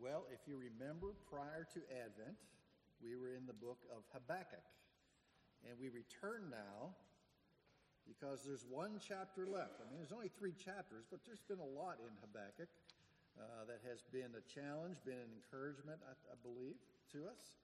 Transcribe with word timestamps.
Well, 0.00 0.24
if 0.32 0.40
you 0.48 0.56
remember, 0.56 1.12
prior 1.28 1.68
to 1.76 1.80
Advent, 1.92 2.40
we 3.04 3.20
were 3.20 3.36
in 3.36 3.44
the 3.44 3.52
book 3.52 3.84
of 3.92 4.00
Habakkuk. 4.16 4.64
And 5.68 5.76
we 5.76 5.92
return 5.92 6.48
now 6.48 6.96
because 8.08 8.40
there's 8.40 8.64
one 8.64 8.96
chapter 8.96 9.44
left. 9.44 9.76
I 9.76 9.84
mean, 9.92 10.00
there's 10.00 10.16
only 10.16 10.32
three 10.32 10.56
chapters, 10.56 11.04
but 11.04 11.20
there's 11.28 11.44
been 11.44 11.60
a 11.60 11.72
lot 11.76 12.00
in 12.00 12.16
Habakkuk 12.24 12.72
uh, 13.36 13.68
that 13.68 13.84
has 13.84 14.00
been 14.08 14.32
a 14.40 14.44
challenge, 14.48 15.04
been 15.04 15.20
an 15.20 15.36
encouragement, 15.36 16.00
I, 16.00 16.16
I 16.32 16.36
believe, 16.40 16.80
to 17.12 17.28
us. 17.28 17.60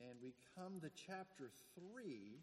And 0.00 0.16
we 0.24 0.32
come 0.56 0.80
to 0.80 0.88
chapter 0.96 1.52
three 1.76 2.40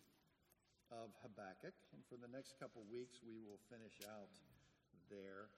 of 0.93 1.09
Habakkuk. 1.25 1.73
And 1.97 2.05
for 2.05 2.21
the 2.21 2.29
next 2.29 2.61
couple 2.61 2.85
weeks, 2.93 3.25
we 3.25 3.41
will 3.41 3.57
finish 3.73 4.05
out 4.05 4.29
there 5.09 5.49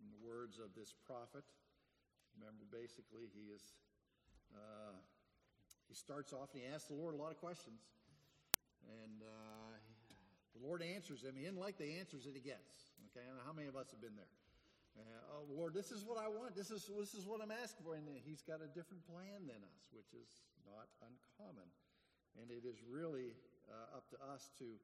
in 0.00 0.08
the 0.08 0.20
words 0.24 0.56
of 0.56 0.72
this 0.72 0.96
prophet. 1.04 1.44
Remember, 2.38 2.66
basically, 2.70 3.30
he 3.32 3.50
is. 3.50 3.62
Uh, 4.50 4.98
he 5.90 5.98
starts 5.98 6.30
off 6.30 6.54
and 6.54 6.62
he 6.62 6.70
asks 6.70 6.86
the 6.86 6.94
Lord 6.94 7.18
a 7.18 7.20
lot 7.20 7.34
of 7.34 7.42
questions. 7.42 7.82
And 8.86 9.26
uh, 9.26 9.74
the 10.54 10.62
Lord 10.62 10.86
answers 10.86 11.26
him. 11.26 11.34
He 11.34 11.42
didn't 11.42 11.58
like 11.58 11.82
the 11.82 11.98
answers 11.98 12.30
that 12.30 12.34
he 12.38 12.42
gets. 12.42 12.94
Okay, 13.10 13.26
and 13.26 13.34
how 13.42 13.50
many 13.50 13.66
of 13.66 13.74
us 13.74 13.90
have 13.90 13.98
been 13.98 14.14
there? 14.14 14.30
Uh, 14.94 15.34
oh, 15.34 15.44
Lord, 15.50 15.74
this 15.74 15.90
is 15.90 16.06
what 16.06 16.18
I 16.18 16.30
want. 16.30 16.54
This 16.54 16.70
is 16.70 16.86
this 16.98 17.14
is 17.14 17.26
what 17.26 17.42
I'm 17.42 17.50
asking 17.50 17.82
for. 17.82 17.94
And 17.98 18.06
He's 18.22 18.42
got 18.42 18.62
a 18.62 18.70
different 18.70 19.02
plan 19.06 19.46
than 19.50 19.62
us, 19.62 19.82
which 19.90 20.14
is 20.14 20.30
not 20.62 20.86
uncommon. 21.02 21.66
And 22.38 22.50
it 22.50 22.62
is 22.62 22.78
really 22.86 23.34
uh, 23.66 23.98
up 23.98 24.06
to 24.14 24.18
us 24.30 24.50
to 24.62 24.78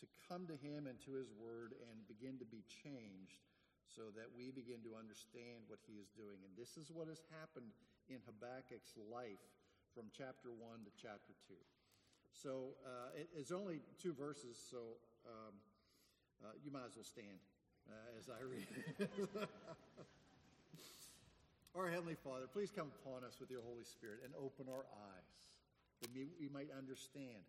to 0.00 0.06
come 0.28 0.44
to 0.48 0.56
Him 0.60 0.88
and 0.88 1.00
to 1.08 1.16
His 1.16 1.32
Word 1.36 1.72
and 1.88 1.96
begin 2.08 2.36
to 2.40 2.48
be 2.48 2.64
changed, 2.68 3.40
so 3.86 4.10
that 4.18 4.26
we 4.34 4.50
begin 4.50 4.82
to 4.82 4.98
understand 4.98 5.66
what 5.70 5.78
He 5.86 5.98
is 6.02 6.10
doing. 6.14 6.42
And 6.42 6.52
this 6.58 6.74
is 6.76 6.90
what 6.90 7.06
has 7.06 7.22
happened 7.30 7.70
in 8.10 8.18
Habakkuk's 8.26 8.98
life 9.10 9.42
from 9.94 10.10
chapter 10.12 10.50
one 10.50 10.82
to 10.84 10.92
chapter 10.98 11.32
two. 11.46 11.62
So 12.34 12.76
uh, 12.84 13.16
it, 13.16 13.28
it's 13.32 13.52
only 13.52 13.80
two 13.96 14.12
verses, 14.12 14.58
so 14.60 15.00
um, 15.24 15.54
uh, 16.44 16.52
you 16.60 16.70
might 16.70 16.84
as 16.84 16.96
well 16.96 17.08
stand 17.08 17.40
uh, 17.88 18.18
as 18.18 18.28
I 18.28 18.42
read. 18.44 18.68
our 21.76 21.88
Heavenly 21.88 22.16
Father, 22.16 22.48
please 22.48 22.72
come 22.72 22.88
upon 23.00 23.24
us 23.24 23.36
with 23.40 23.50
your 23.50 23.60
Holy 23.60 23.84
Spirit 23.84 24.20
and 24.24 24.32
open 24.36 24.66
our 24.68 24.84
eyes 25.12 25.32
that 26.00 26.10
we 26.12 26.48
might 26.52 26.68
understand 26.76 27.44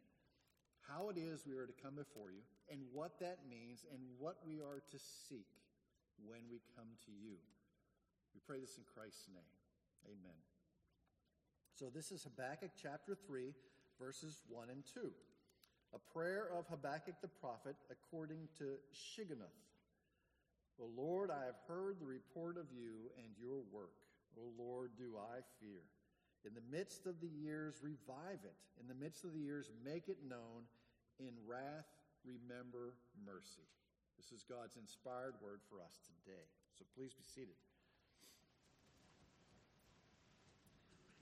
how 0.88 1.10
it 1.10 1.18
is 1.18 1.44
we 1.48 1.56
are 1.56 1.68
to 1.68 1.76
come 1.84 1.96
before 1.96 2.32
you 2.32 2.44
and 2.72 2.80
what 2.94 3.20
that 3.20 3.40
means 3.50 3.84
and 3.92 4.00
what 4.20 4.38
we 4.48 4.60
are 4.60 4.80
to 4.92 5.00
seek 5.00 5.48
when 6.26 6.42
we 6.50 6.62
come 6.76 6.90
to 7.06 7.12
you. 7.12 7.38
We 8.34 8.42
pray 8.46 8.60
this 8.60 8.78
in 8.78 8.84
Christ's 8.86 9.28
name. 9.30 9.54
Amen. 10.06 10.40
So 11.74 11.92
this 11.94 12.12
is 12.12 12.24
Habakkuk 12.24 12.72
chapter 12.82 13.16
3 13.16 13.54
verses 14.00 14.42
1 14.50 14.70
and 14.70 14.84
2. 14.94 15.12
A 15.94 16.14
prayer 16.14 16.50
of 16.54 16.68
Habakkuk 16.68 17.16
the 17.22 17.28
prophet 17.28 17.76
according 17.90 18.48
to 18.58 18.78
Shigionoth. 18.94 19.62
O 20.80 20.90
Lord, 20.96 21.32
I 21.32 21.46
have 21.46 21.58
heard 21.68 22.00
the 22.00 22.06
report 22.06 22.58
of 22.58 22.66
you 22.72 23.10
and 23.18 23.34
your 23.40 23.62
work. 23.72 23.98
O 24.38 24.54
Lord, 24.58 24.92
do 24.98 25.18
I 25.18 25.42
fear. 25.60 25.82
In 26.46 26.54
the 26.54 26.78
midst 26.78 27.08
of 27.08 27.20
the 27.20 27.28
years, 27.28 27.76
revive 27.82 28.40
it. 28.44 28.56
In 28.80 28.88
the 28.88 28.94
midst 28.94 29.24
of 29.24 29.34
the 29.34 29.40
years, 29.40 29.72
make 29.84 30.08
it 30.08 30.18
known. 30.28 30.70
In 31.20 31.34
wrath, 31.48 31.90
remember 32.24 32.94
mercy. 33.26 33.66
This 34.18 34.34
is 34.34 34.44
God's 34.44 34.76
inspired 34.76 35.38
word 35.42 35.62
for 35.70 35.78
us 35.78 36.02
today. 36.26 36.42
So 36.74 36.84
please 36.98 37.14
be 37.14 37.24
seated. 37.24 37.54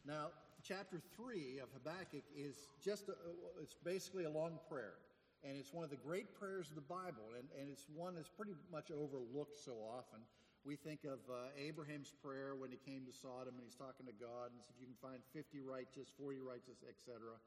Now, 0.07 0.31
chapter 0.63 1.01
3 1.19 1.59
of 1.59 1.67
Habakkuk 1.75 2.23
is 2.31 2.71
just, 2.79 3.09
a, 3.09 3.15
it's 3.61 3.75
basically 3.83 4.23
a 4.23 4.31
long 4.31 4.59
prayer. 4.71 4.95
And 5.43 5.57
it's 5.59 5.73
one 5.73 5.83
of 5.83 5.91
the 5.91 5.99
great 5.99 6.33
prayers 6.39 6.69
of 6.69 6.75
the 6.75 6.87
Bible. 6.87 7.35
And, 7.37 7.45
and 7.59 7.69
it's 7.69 7.85
one 7.91 8.15
that's 8.15 8.31
pretty 8.31 8.55
much 8.71 8.89
overlooked 8.89 9.59
so 9.59 9.75
often. 9.85 10.23
We 10.65 10.73
think 10.73 11.05
of 11.05 11.21
uh, 11.29 11.53
Abraham's 11.53 12.09
prayer 12.23 12.55
when 12.57 12.73
he 12.73 12.79
came 12.81 13.05
to 13.05 13.13
Sodom 13.13 13.53
and 13.53 13.61
he's 13.61 13.77
talking 13.77 14.09
to 14.09 14.17
God 14.17 14.49
and 14.49 14.57
says, 14.65 14.73
if 14.73 14.81
you 14.81 14.89
can 14.89 14.97
find 14.97 15.21
50 15.29 15.61
righteous, 15.61 16.09
40 16.17 16.41
righteous, 16.41 16.81
etc. 16.81 17.37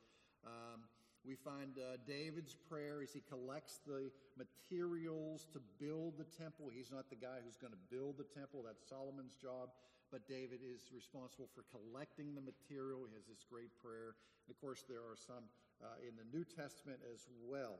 Um, 0.47 0.87
we 1.27 1.35
find 1.35 1.79
uh, 1.79 1.99
David's 2.07 2.55
prayer 2.55 3.03
as 3.03 3.13
he 3.13 3.23
collects 3.29 3.81
the 3.87 4.11
materials 4.37 5.47
to 5.53 5.61
build 5.79 6.17
the 6.17 6.27
temple. 6.39 6.71
He's 6.73 6.91
not 6.91 7.11
the 7.11 7.17
guy 7.17 7.43
who's 7.45 7.57
going 7.57 7.73
to 7.73 7.85
build 7.91 8.17
the 8.19 8.29
temple, 8.39 8.65
that's 8.65 8.89
Solomon's 8.89 9.35
job 9.35 9.71
but 10.11 10.27
David 10.29 10.61
is 10.65 10.89
responsible 10.93 11.49
for 11.53 11.65
collecting 11.69 12.35
the 12.35 12.41
material. 12.41 13.05
He 13.09 13.15
has 13.15 13.29
this 13.29 13.45
great 13.45 13.73
prayer. 13.85 14.17
And 14.47 14.51
of 14.51 14.61
course, 14.61 14.85
there 14.89 15.05
are 15.05 15.17
some 15.17 15.45
uh, 15.85 16.01
in 16.01 16.17
the 16.17 16.25
New 16.33 16.45
Testament 16.45 16.99
as 17.13 17.29
well. 17.45 17.77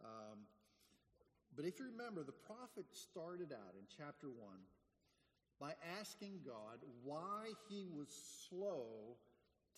Um, 0.00 0.48
but 1.54 1.64
if 1.64 1.78
you 1.78 1.86
remember, 1.86 2.24
the 2.24 2.36
prophet 2.36 2.84
started 2.92 3.52
out 3.52 3.76
in 3.76 3.84
chapter 3.92 4.28
1 4.28 4.36
by 5.60 5.72
asking 6.00 6.40
God 6.44 6.84
why 7.04 7.52
he 7.68 7.86
was 7.88 8.08
slow 8.48 9.16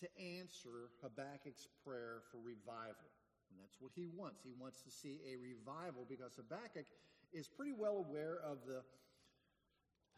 to 0.01 0.07
answer 0.17 0.91
Habakkuk's 1.01 1.67
prayer 1.83 2.21
for 2.31 2.37
revival. 2.39 3.09
And 3.51 3.59
that's 3.59 3.81
what 3.81 3.91
he 3.95 4.07
wants. 4.13 4.43
He 4.43 4.53
wants 4.59 4.81
to 4.83 4.91
see 4.91 5.19
a 5.25 5.35
revival 5.35 6.05
because 6.07 6.35
Habakkuk 6.37 6.85
is 7.33 7.47
pretty 7.47 7.73
well 7.73 8.05
aware 8.07 8.39
of 8.45 8.59
the 8.65 8.81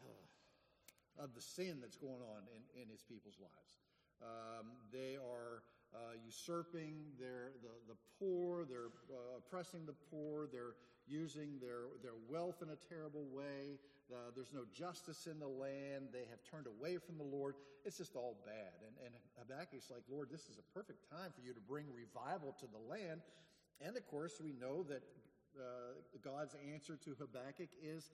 of 1.23 1.35
the 1.35 1.41
sin 1.41 1.79
that's 1.81 1.97
going 1.97 2.21
on 2.21 2.47
in, 2.55 2.81
in 2.81 2.89
his 2.89 3.03
people's 3.03 3.39
lives. 3.39 3.79
Um, 4.21 4.67
they 4.91 5.17
are 5.17 5.63
uh, 5.93 6.15
usurping 6.23 7.03
their, 7.19 7.51
the, 7.61 7.73
the 7.93 7.97
poor, 8.19 8.65
they're 8.65 8.93
uh, 9.11 9.37
oppressing 9.37 9.85
the 9.85 9.95
poor, 10.09 10.47
they're 10.51 10.75
using 11.11 11.59
their, 11.59 11.91
their 11.99 12.15
wealth 12.31 12.63
in 12.63 12.71
a 12.71 12.79
terrible 12.87 13.27
way. 13.35 13.75
Uh, 14.07 14.31
there's 14.35 14.55
no 14.55 14.63
justice 14.71 15.27
in 15.27 15.39
the 15.39 15.47
land. 15.47 16.15
They 16.15 16.23
have 16.31 16.39
turned 16.47 16.67
away 16.67 16.97
from 16.97 17.19
the 17.19 17.27
Lord. 17.27 17.55
It's 17.83 17.99
just 17.99 18.15
all 18.15 18.39
bad. 18.47 18.79
And, 18.87 18.95
and 19.03 19.13
Habakkuk's 19.35 19.91
like, 19.91 20.03
Lord, 20.07 20.31
this 20.31 20.47
is 20.47 20.55
a 20.55 20.67
perfect 20.71 21.03
time 21.11 21.35
for 21.35 21.43
you 21.43 21.51
to 21.53 21.59
bring 21.59 21.85
revival 21.91 22.55
to 22.59 22.67
the 22.71 22.81
land. 22.87 23.19
And 23.83 23.95
of 23.97 24.07
course, 24.07 24.39
we 24.39 24.55
know 24.55 24.83
that 24.87 25.03
uh, 25.59 25.99
God's 26.23 26.55
answer 26.71 26.95
to 27.03 27.15
Habakkuk 27.19 27.75
is 27.83 28.11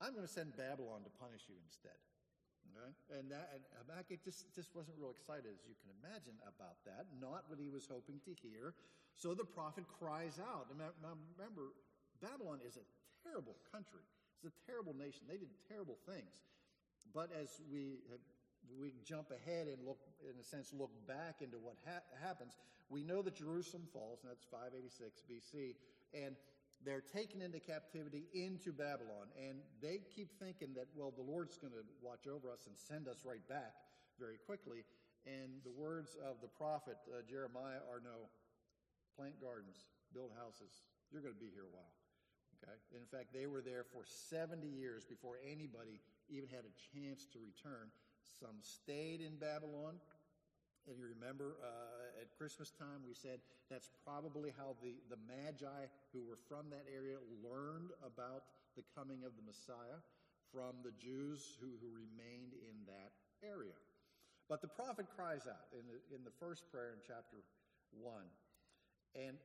I'm 0.00 0.16
going 0.16 0.24
to 0.24 0.32
send 0.32 0.56
Babylon 0.56 1.04
to 1.04 1.12
punish 1.20 1.44
you 1.48 1.56
instead. 1.60 1.96
Okay? 2.72 3.20
And, 3.20 3.28
that, 3.28 3.52
and 3.52 3.60
Habakkuk 3.84 4.24
just, 4.24 4.48
just 4.56 4.72
wasn't 4.72 4.96
real 4.96 5.12
excited, 5.12 5.52
as 5.52 5.64
you 5.68 5.76
can 5.80 5.92
imagine, 6.00 6.36
about 6.48 6.80
that. 6.88 7.08
Not 7.20 7.44
what 7.48 7.60
he 7.60 7.68
was 7.68 7.84
hoping 7.84 8.20
to 8.24 8.32
hear. 8.40 8.72
So 9.16 9.36
the 9.36 9.44
prophet 9.44 9.84
cries 10.00 10.40
out. 10.40 10.72
And 10.72 10.80
remember, 10.80 11.76
Babylon 12.20 12.60
is 12.66 12.76
a 12.76 12.86
terrible 13.24 13.56
country. 13.72 14.04
It's 14.40 14.48
a 14.48 14.66
terrible 14.66 14.94
nation. 14.96 15.28
They 15.28 15.36
did 15.36 15.52
terrible 15.68 15.98
things. 16.06 16.32
But 17.12 17.30
as 17.34 17.60
we 17.72 18.00
we 18.78 18.92
jump 19.04 19.32
ahead 19.32 19.66
and 19.66 19.82
look, 19.84 19.98
in 20.22 20.38
a 20.38 20.44
sense, 20.44 20.72
look 20.76 20.92
back 21.08 21.40
into 21.40 21.58
what 21.58 21.76
ha- 21.84 22.06
happens, 22.22 22.56
we 22.88 23.02
know 23.02 23.22
that 23.22 23.34
Jerusalem 23.34 23.88
falls, 23.92 24.20
and 24.22 24.30
that's 24.30 24.44
586 24.44 25.22
BC. 25.26 25.74
And 26.14 26.36
they're 26.84 27.04
taken 27.04 27.42
into 27.42 27.60
captivity 27.60 28.24
into 28.32 28.72
Babylon. 28.72 29.28
And 29.36 29.60
they 29.82 30.00
keep 30.14 30.32
thinking 30.38 30.74
that, 30.74 30.88
well, 30.96 31.12
the 31.14 31.24
Lord's 31.24 31.56
going 31.56 31.72
to 31.72 31.84
watch 32.02 32.26
over 32.26 32.50
us 32.50 32.66
and 32.66 32.76
send 32.76 33.08
us 33.08 33.24
right 33.24 33.46
back 33.48 33.74
very 34.18 34.38
quickly. 34.38 34.84
And 35.26 35.60
the 35.64 35.72
words 35.72 36.16
of 36.24 36.40
the 36.40 36.48
prophet 36.48 36.96
uh, 37.12 37.20
Jeremiah 37.28 37.84
are 37.92 38.00
no, 38.00 38.32
plant 39.16 39.36
gardens, 39.40 39.84
build 40.14 40.32
houses. 40.40 40.72
You're 41.12 41.20
going 41.22 41.34
to 41.34 41.40
be 41.40 41.52
here 41.52 41.68
a 41.68 41.74
while. 41.74 41.99
Okay? 42.60 42.76
In 42.92 43.06
fact, 43.08 43.32
they 43.32 43.46
were 43.46 43.60
there 43.60 43.84
for 43.84 44.04
70 44.04 44.66
years 44.66 45.04
before 45.04 45.40
anybody 45.40 46.00
even 46.28 46.48
had 46.48 46.64
a 46.68 46.74
chance 46.92 47.26
to 47.32 47.38
return. 47.40 47.88
Some 48.38 48.60
stayed 48.60 49.20
in 49.20 49.36
Babylon, 49.36 49.96
and 50.88 50.96
you 50.96 51.08
remember 51.08 51.56
uh, 51.64 52.20
at 52.20 52.28
Christmas 52.36 52.70
time, 52.70 53.04
we 53.06 53.14
said 53.14 53.40
that's 53.70 53.90
probably 54.04 54.52
how 54.56 54.76
the, 54.82 54.96
the 55.08 55.20
Magi 55.28 55.88
who 56.12 56.20
were 56.24 56.38
from 56.48 56.68
that 56.70 56.84
area 56.88 57.16
learned 57.40 57.90
about 58.04 58.44
the 58.76 58.84
coming 58.96 59.24
of 59.24 59.36
the 59.36 59.44
Messiah 59.44 60.00
from 60.52 60.82
the 60.82 60.94
Jews 60.98 61.56
who, 61.60 61.78
who 61.78 61.90
remained 61.94 62.58
in 62.58 62.76
that 62.86 63.14
area. 63.46 63.78
But 64.50 64.62
the 64.62 64.72
prophet 64.72 65.06
cries 65.14 65.46
out 65.46 65.70
in 65.70 65.86
the, 65.86 65.98
in 66.10 66.26
the 66.26 66.34
first 66.42 66.66
prayer 66.74 66.90
in 66.90 67.00
chapter 67.06 67.46
1. 67.94 68.26
And, 69.14 69.38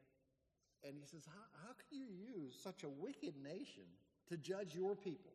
and 0.85 0.95
he 0.95 1.05
says, 1.05 1.25
how, 1.25 1.45
how 1.65 1.73
can 1.73 1.97
you 1.97 2.07
use 2.13 2.53
such 2.61 2.83
a 2.83 2.89
wicked 2.89 3.33
nation 3.41 3.89
to 4.29 4.37
judge 4.37 4.75
your 4.75 4.95
people? 4.95 5.33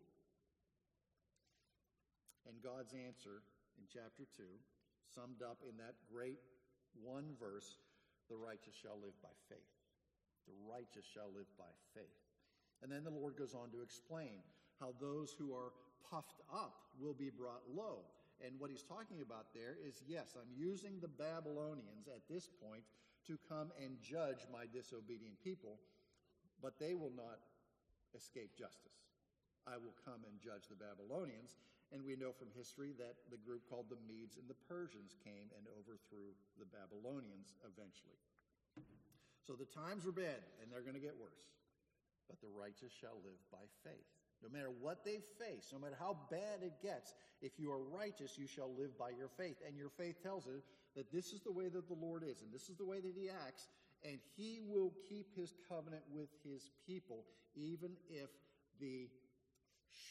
And 2.47 2.62
God's 2.62 2.94
answer 2.94 3.43
in 3.79 3.85
chapter 3.91 4.25
2 4.37 4.43
summed 5.14 5.43
up 5.43 5.58
in 5.69 5.76
that 5.79 5.99
great 6.06 6.38
one 7.02 7.35
verse 7.38 7.79
the 8.31 8.37
righteous 8.37 8.75
shall 8.79 8.99
live 9.02 9.14
by 9.23 9.35
faith. 9.50 9.75
The 10.47 10.55
righteous 10.70 11.05
shall 11.05 11.31
live 11.35 11.50
by 11.58 11.70
faith. 11.94 12.23
And 12.82 12.91
then 12.91 13.05
the 13.05 13.11
Lord 13.11 13.37
goes 13.37 13.55
on 13.55 13.70
to 13.75 13.82
explain 13.82 14.41
how 14.79 14.94
those 15.00 15.35
who 15.37 15.53
are 15.53 15.75
puffed 16.11 16.41
up 16.53 16.75
will 16.99 17.14
be 17.14 17.31
brought 17.31 17.62
low, 17.69 18.03
And 18.41 18.58
what 18.58 18.70
he's 18.70 18.82
talking 18.82 19.20
about 19.20 19.53
there 19.53 19.76
is 19.76 20.03
yes, 20.08 20.32
I'm 20.35 20.49
using 20.56 20.96
the 21.00 21.12
Babylonians 21.12 22.08
at 22.08 22.25
this 22.29 22.49
point 22.49 22.85
to 23.26 23.38
come 23.49 23.72
and 23.76 24.00
judge 24.00 24.46
my 24.52 24.64
disobedient 24.70 25.37
people, 25.43 25.81
but 26.62 26.78
they 26.78 26.94
will 26.94 27.12
not 27.14 27.40
escape 28.17 28.56
justice. 28.56 29.00
I 29.69 29.76
will 29.76 29.96
come 30.05 30.25
and 30.25 30.40
judge 30.40 30.69
the 30.69 30.78
Babylonians. 30.78 31.56
And 31.90 32.06
we 32.06 32.14
know 32.14 32.31
from 32.31 32.55
history 32.55 32.94
that 33.02 33.19
the 33.34 33.43
group 33.43 33.67
called 33.67 33.90
the 33.90 33.99
Medes 34.06 34.38
and 34.38 34.46
the 34.46 34.58
Persians 34.70 35.19
came 35.26 35.50
and 35.58 35.67
overthrew 35.75 36.31
the 36.55 36.70
Babylonians 36.70 37.58
eventually. 37.67 38.22
So 39.43 39.58
the 39.58 39.67
times 39.67 40.06
are 40.06 40.14
bad, 40.14 40.38
and 40.62 40.70
they're 40.70 40.87
going 40.87 40.94
to 40.94 41.02
get 41.02 41.19
worse. 41.19 41.43
But 42.31 42.38
the 42.38 42.52
righteous 42.55 42.94
shall 42.94 43.19
live 43.26 43.43
by 43.50 43.67
faith. 43.82 44.06
No 44.38 44.49
matter 44.49 44.70
what 44.70 45.02
they 45.02 45.19
face, 45.43 45.75
no 45.75 45.82
matter 45.82 45.99
how 45.99 46.17
bad 46.31 46.62
it 46.62 46.78
gets, 46.78 47.12
if 47.43 47.58
you 47.58 47.75
are 47.75 47.82
righteous, 47.82 48.38
you 48.38 48.46
shall 48.46 48.70
live 48.78 48.96
by 48.96 49.11
your 49.11 49.28
faith. 49.28 49.58
And 49.67 49.76
your 49.76 49.90
faith 49.90 50.22
tells 50.22 50.46
it 50.46 50.62
that 50.96 51.12
this 51.12 51.32
is 51.32 51.40
the 51.40 51.52
way 51.52 51.69
that 51.69 51.88
the 51.88 51.98
Lord 52.00 52.22
is, 52.22 52.42
and 52.42 52.52
this 52.52 52.69
is 52.69 52.76
the 52.76 52.84
way 52.84 53.00
that 53.00 53.14
He 53.14 53.31
acts, 53.31 53.69
and 54.04 54.19
He 54.37 54.60
will 54.66 54.92
keep 55.08 55.34
His 55.34 55.54
covenant 55.69 56.02
with 56.12 56.28
His 56.44 56.70
people, 56.87 57.25
even 57.54 57.90
if 58.08 58.31
the 58.81 59.08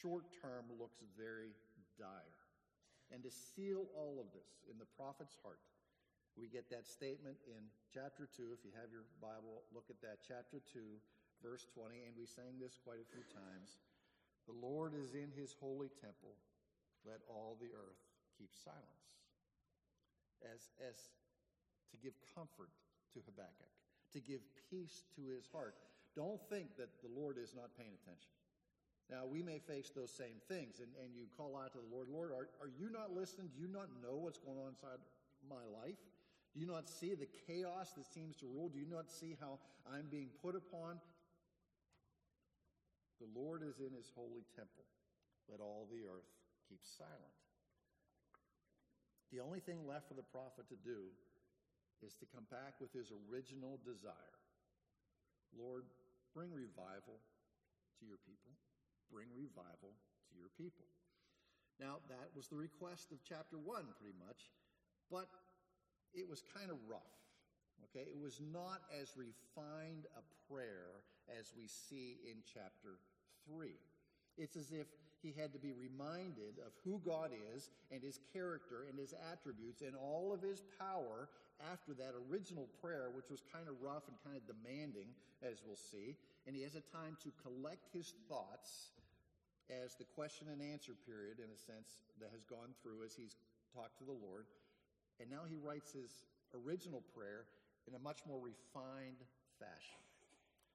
short 0.01 0.25
term 0.41 0.65
looks 0.79 0.99
very 1.17 1.51
dire. 1.97 2.39
And 3.11 3.25
to 3.25 3.31
seal 3.33 3.89
all 3.97 4.21
of 4.21 4.29
this 4.31 4.61
in 4.69 4.77
the 4.77 4.85
prophet's 4.95 5.35
heart, 5.41 5.59
we 6.37 6.47
get 6.47 6.69
that 6.69 6.85
statement 6.85 7.35
in 7.49 7.59
chapter 7.89 8.29
2. 8.29 8.53
If 8.53 8.61
you 8.63 8.71
have 8.77 8.93
your 8.93 9.03
Bible, 9.19 9.65
look 9.73 9.89
at 9.89 9.99
that. 10.05 10.21
Chapter 10.23 10.61
2, 10.71 10.79
verse 11.41 11.65
20. 11.73 12.05
And 12.05 12.13
we 12.15 12.29
sang 12.29 12.61
this 12.61 12.77
quite 12.79 13.01
a 13.01 13.11
few 13.11 13.25
times. 13.33 13.81
The 14.47 14.55
Lord 14.55 14.93
is 14.95 15.17
in 15.17 15.33
his 15.35 15.57
holy 15.57 15.89
temple. 15.99 16.37
Let 17.03 17.19
all 17.27 17.57
the 17.59 17.73
earth 17.73 17.99
keep 18.37 18.53
silence. 18.53 19.09
As, 20.45 20.71
as 20.79 20.95
to 21.91 21.97
give 21.97 22.13
comfort 22.35 22.71
to 23.13 23.19
Habakkuk, 23.25 23.71
to 24.13 24.19
give 24.19 24.41
peace 24.69 25.03
to 25.15 25.27
his 25.27 25.49
heart. 25.51 25.75
Don't 26.15 26.39
think 26.49 26.77
that 26.77 26.89
the 27.01 27.11
Lord 27.11 27.37
is 27.37 27.53
not 27.55 27.75
paying 27.77 27.91
attention. 27.91 28.31
Now, 29.09 29.25
we 29.25 29.41
may 29.41 29.57
face 29.57 29.89
those 29.89 30.13
same 30.13 30.37
things, 30.47 30.77
and, 30.79 30.89
and 31.01 31.15
you 31.17 31.25
call 31.35 31.57
out 31.57 31.73
to 31.73 31.81
the 31.81 31.89
Lord, 31.89 32.07
Lord, 32.13 32.29
are, 32.29 32.47
are 32.61 32.69
you 32.69 32.93
not 32.93 33.09
listening? 33.09 33.49
Do 33.49 33.59
you 33.59 33.67
not 33.67 33.89
know 34.05 34.21
what's 34.21 34.37
going 34.37 34.57
on 34.61 34.77
inside 34.77 35.01
my 35.49 35.65
life? 35.65 35.97
Do 36.53 36.61
you 36.61 36.67
not 36.69 36.87
see 36.87 37.15
the 37.15 37.29
chaos 37.47 37.93
that 37.97 38.05
seems 38.05 38.37
to 38.37 38.45
rule? 38.45 38.69
Do 38.69 38.77
you 38.77 38.89
not 38.89 39.09
see 39.09 39.35
how 39.41 39.57
I'm 39.89 40.05
being 40.09 40.29
put 40.41 40.55
upon? 40.55 41.01
The 43.17 43.29
Lord 43.33 43.61
is 43.65 43.81
in 43.81 43.93
his 43.97 44.11
holy 44.15 44.45
temple. 44.55 44.85
Let 45.49 45.59
all 45.59 45.89
the 45.89 46.05
earth 46.05 46.29
keep 46.69 46.79
silent. 46.85 47.38
The 49.31 49.39
only 49.39 49.59
thing 49.59 49.85
left 49.85 50.07
for 50.07 50.15
the 50.15 50.25
prophet 50.25 50.65
to 50.69 50.79
do 50.81 51.13
is 52.01 52.15
to 52.17 52.25
come 52.33 52.47
back 52.49 52.79
with 52.81 52.93
his 52.93 53.11
original 53.29 53.79
desire 53.85 54.37
Lord, 55.57 55.85
bring 56.33 56.53
revival 56.53 57.17
to 57.99 58.05
your 58.05 58.21
people 58.21 58.53
bring 59.11 59.27
revival 59.33 59.97
to 60.29 60.33
your 60.37 60.53
people. 60.55 60.85
Now, 61.81 61.99
that 62.07 62.29
was 62.37 62.47
the 62.47 62.55
request 62.55 63.11
of 63.11 63.19
chapter 63.25 63.57
1, 63.57 63.65
pretty 63.97 64.15
much, 64.21 64.53
but 65.09 65.27
it 66.13 66.29
was 66.29 66.43
kind 66.53 66.69
of 66.69 66.77
rough. 66.87 67.17
Okay, 67.89 68.05
it 68.05 68.19
was 68.19 68.39
not 68.43 68.83
as 68.93 69.15
refined 69.15 70.05
a 70.13 70.23
prayer 70.51 71.01
as 71.39 71.53
we 71.55 71.65
see 71.65 72.19
in 72.27 72.43
chapter 72.45 72.99
3. 73.47 73.71
It's 74.37 74.55
as 74.55 74.71
if 74.71 74.87
he 75.21 75.33
had 75.35 75.51
to 75.53 75.59
be 75.59 75.71
reminded 75.71 76.59
of 76.65 76.71
who 76.83 77.01
God 77.03 77.31
is 77.53 77.69
and 77.91 78.01
his 78.01 78.19
character 78.33 78.87
and 78.89 78.97
his 78.97 79.13
attributes 79.31 79.81
and 79.81 79.95
all 79.95 80.31
of 80.33 80.41
his 80.41 80.63
power 80.79 81.27
after 81.71 81.93
that 81.93 82.15
original 82.31 82.67
prayer, 82.81 83.11
which 83.11 83.29
was 83.29 83.43
kind 83.51 83.67
of 83.67 83.75
rough 83.83 84.07
and 84.07 84.15
kind 84.23 84.39
of 84.39 84.47
demanding, 84.47 85.11
as 85.43 85.59
we'll 85.65 85.79
see. 85.79 86.15
And 86.47 86.55
he 86.55 86.63
has 86.63 86.75
a 86.75 86.85
time 86.95 87.19
to 87.23 87.29
collect 87.43 87.91
his 87.91 88.13
thoughts 88.31 88.95
as 89.67 89.93
the 89.95 90.07
question 90.15 90.47
and 90.49 90.63
answer 90.63 90.95
period, 91.05 91.37
in 91.37 91.51
a 91.51 91.59
sense, 91.59 92.01
that 92.23 92.31
has 92.31 92.47
gone 92.47 92.73
through 92.81 93.03
as 93.05 93.13
he's 93.13 93.35
talked 93.75 93.99
to 93.99 94.07
the 94.07 94.15
Lord. 94.15 94.47
And 95.19 95.29
now 95.29 95.43
he 95.45 95.59
writes 95.59 95.91
his 95.91 96.23
original 96.55 97.03
prayer 97.13 97.45
in 97.87 97.93
a 97.93 97.99
much 97.99 98.23
more 98.25 98.39
refined 98.39 99.21
fashion. 99.59 99.99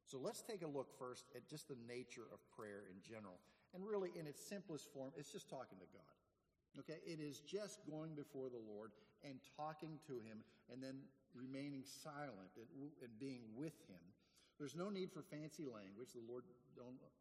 So 0.04 0.20
let's 0.20 0.42
take 0.42 0.62
a 0.62 0.68
look 0.68 0.92
first 0.98 1.24
at 1.34 1.48
just 1.48 1.68
the 1.68 1.80
nature 1.88 2.28
of 2.28 2.38
prayer 2.52 2.84
in 2.92 3.00
general. 3.00 3.40
And 3.74 3.82
really, 3.82 4.10
in 4.14 4.26
its 4.26 4.40
simplest 4.40 4.92
form, 4.94 5.10
it's 5.18 5.30
just 5.30 5.50
talking 5.50 5.78
to 5.82 5.88
God. 5.90 6.14
Okay? 6.78 7.02
It 7.02 7.18
is 7.18 7.40
just 7.40 7.82
going 7.90 8.14
before 8.14 8.48
the 8.48 8.62
Lord 8.62 8.90
and 9.26 9.42
talking 9.56 9.98
to 10.06 10.14
Him 10.22 10.46
and 10.70 10.82
then 10.82 11.02
remaining 11.34 11.82
silent 11.82 12.54
and, 12.54 12.66
and 13.02 13.10
being 13.18 13.42
with 13.56 13.74
Him. 13.90 14.02
There's 14.58 14.78
no 14.78 14.90
need 14.90 15.10
for 15.10 15.22
fancy 15.22 15.66
language. 15.66 16.14
The 16.14 16.22
Lord 16.30 16.44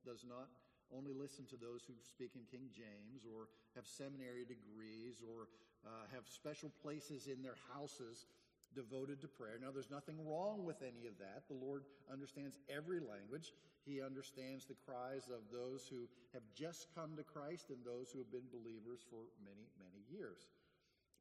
does 0.05 0.21
not 0.21 0.53
only 0.93 1.13
listen 1.13 1.45
to 1.49 1.57
those 1.57 1.81
who 1.81 1.97
speak 2.05 2.37
in 2.37 2.45
King 2.45 2.69
James 2.69 3.25
or 3.25 3.49
have 3.73 3.89
seminary 3.89 4.45
degrees 4.45 5.25
or 5.25 5.49
uh, 5.81 6.05
have 6.13 6.29
special 6.29 6.69
places 6.85 7.25
in 7.25 7.41
their 7.41 7.57
houses 7.73 8.29
devoted 8.75 9.21
to 9.21 9.27
prayer. 9.27 9.57
Now, 9.61 9.71
there's 9.71 9.89
nothing 9.89 10.17
wrong 10.25 10.65
with 10.65 10.81
any 10.81 11.07
of 11.07 11.17
that. 11.21 11.47
The 11.47 11.57
Lord 11.57 11.85
understands 12.11 12.57
every 12.67 12.99
language. 12.99 13.53
He 13.85 14.01
understands 14.01 14.65
the 14.65 14.77
cries 14.85 15.29
of 15.29 15.45
those 15.53 15.87
who 15.87 16.09
have 16.33 16.43
just 16.57 16.89
come 16.93 17.15
to 17.15 17.23
Christ 17.23 17.69
and 17.69 17.79
those 17.85 18.09
who 18.11 18.19
have 18.19 18.31
been 18.31 18.47
believers 18.51 19.05
for 19.09 19.29
many, 19.43 19.69
many 19.77 20.01
years. 20.09 20.49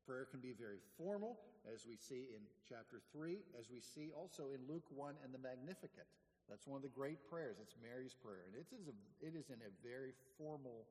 Prayer 0.07 0.27
can 0.27 0.41
be 0.41 0.51
very 0.51 0.83
formal, 0.99 1.39
as 1.63 1.87
we 1.87 1.95
see 1.95 2.27
in 2.35 2.43
chapter 2.67 2.99
3, 3.15 3.39
as 3.55 3.71
we 3.71 3.79
see 3.79 4.11
also 4.11 4.51
in 4.51 4.59
Luke 4.67 4.87
1 4.91 5.15
and 5.23 5.31
the 5.31 5.39
Magnificat. 5.39 6.11
That's 6.51 6.67
one 6.67 6.83
of 6.83 6.83
the 6.83 6.91
great 6.91 7.23
prayers. 7.31 7.63
It's 7.63 7.79
Mary's 7.79 8.15
prayer, 8.19 8.43
and 8.51 8.59
it 8.59 8.67
is, 8.75 8.91
a, 8.91 8.97
it 9.23 9.39
is 9.39 9.47
in 9.49 9.63
a 9.63 9.71
very 9.79 10.11
formal 10.37 10.91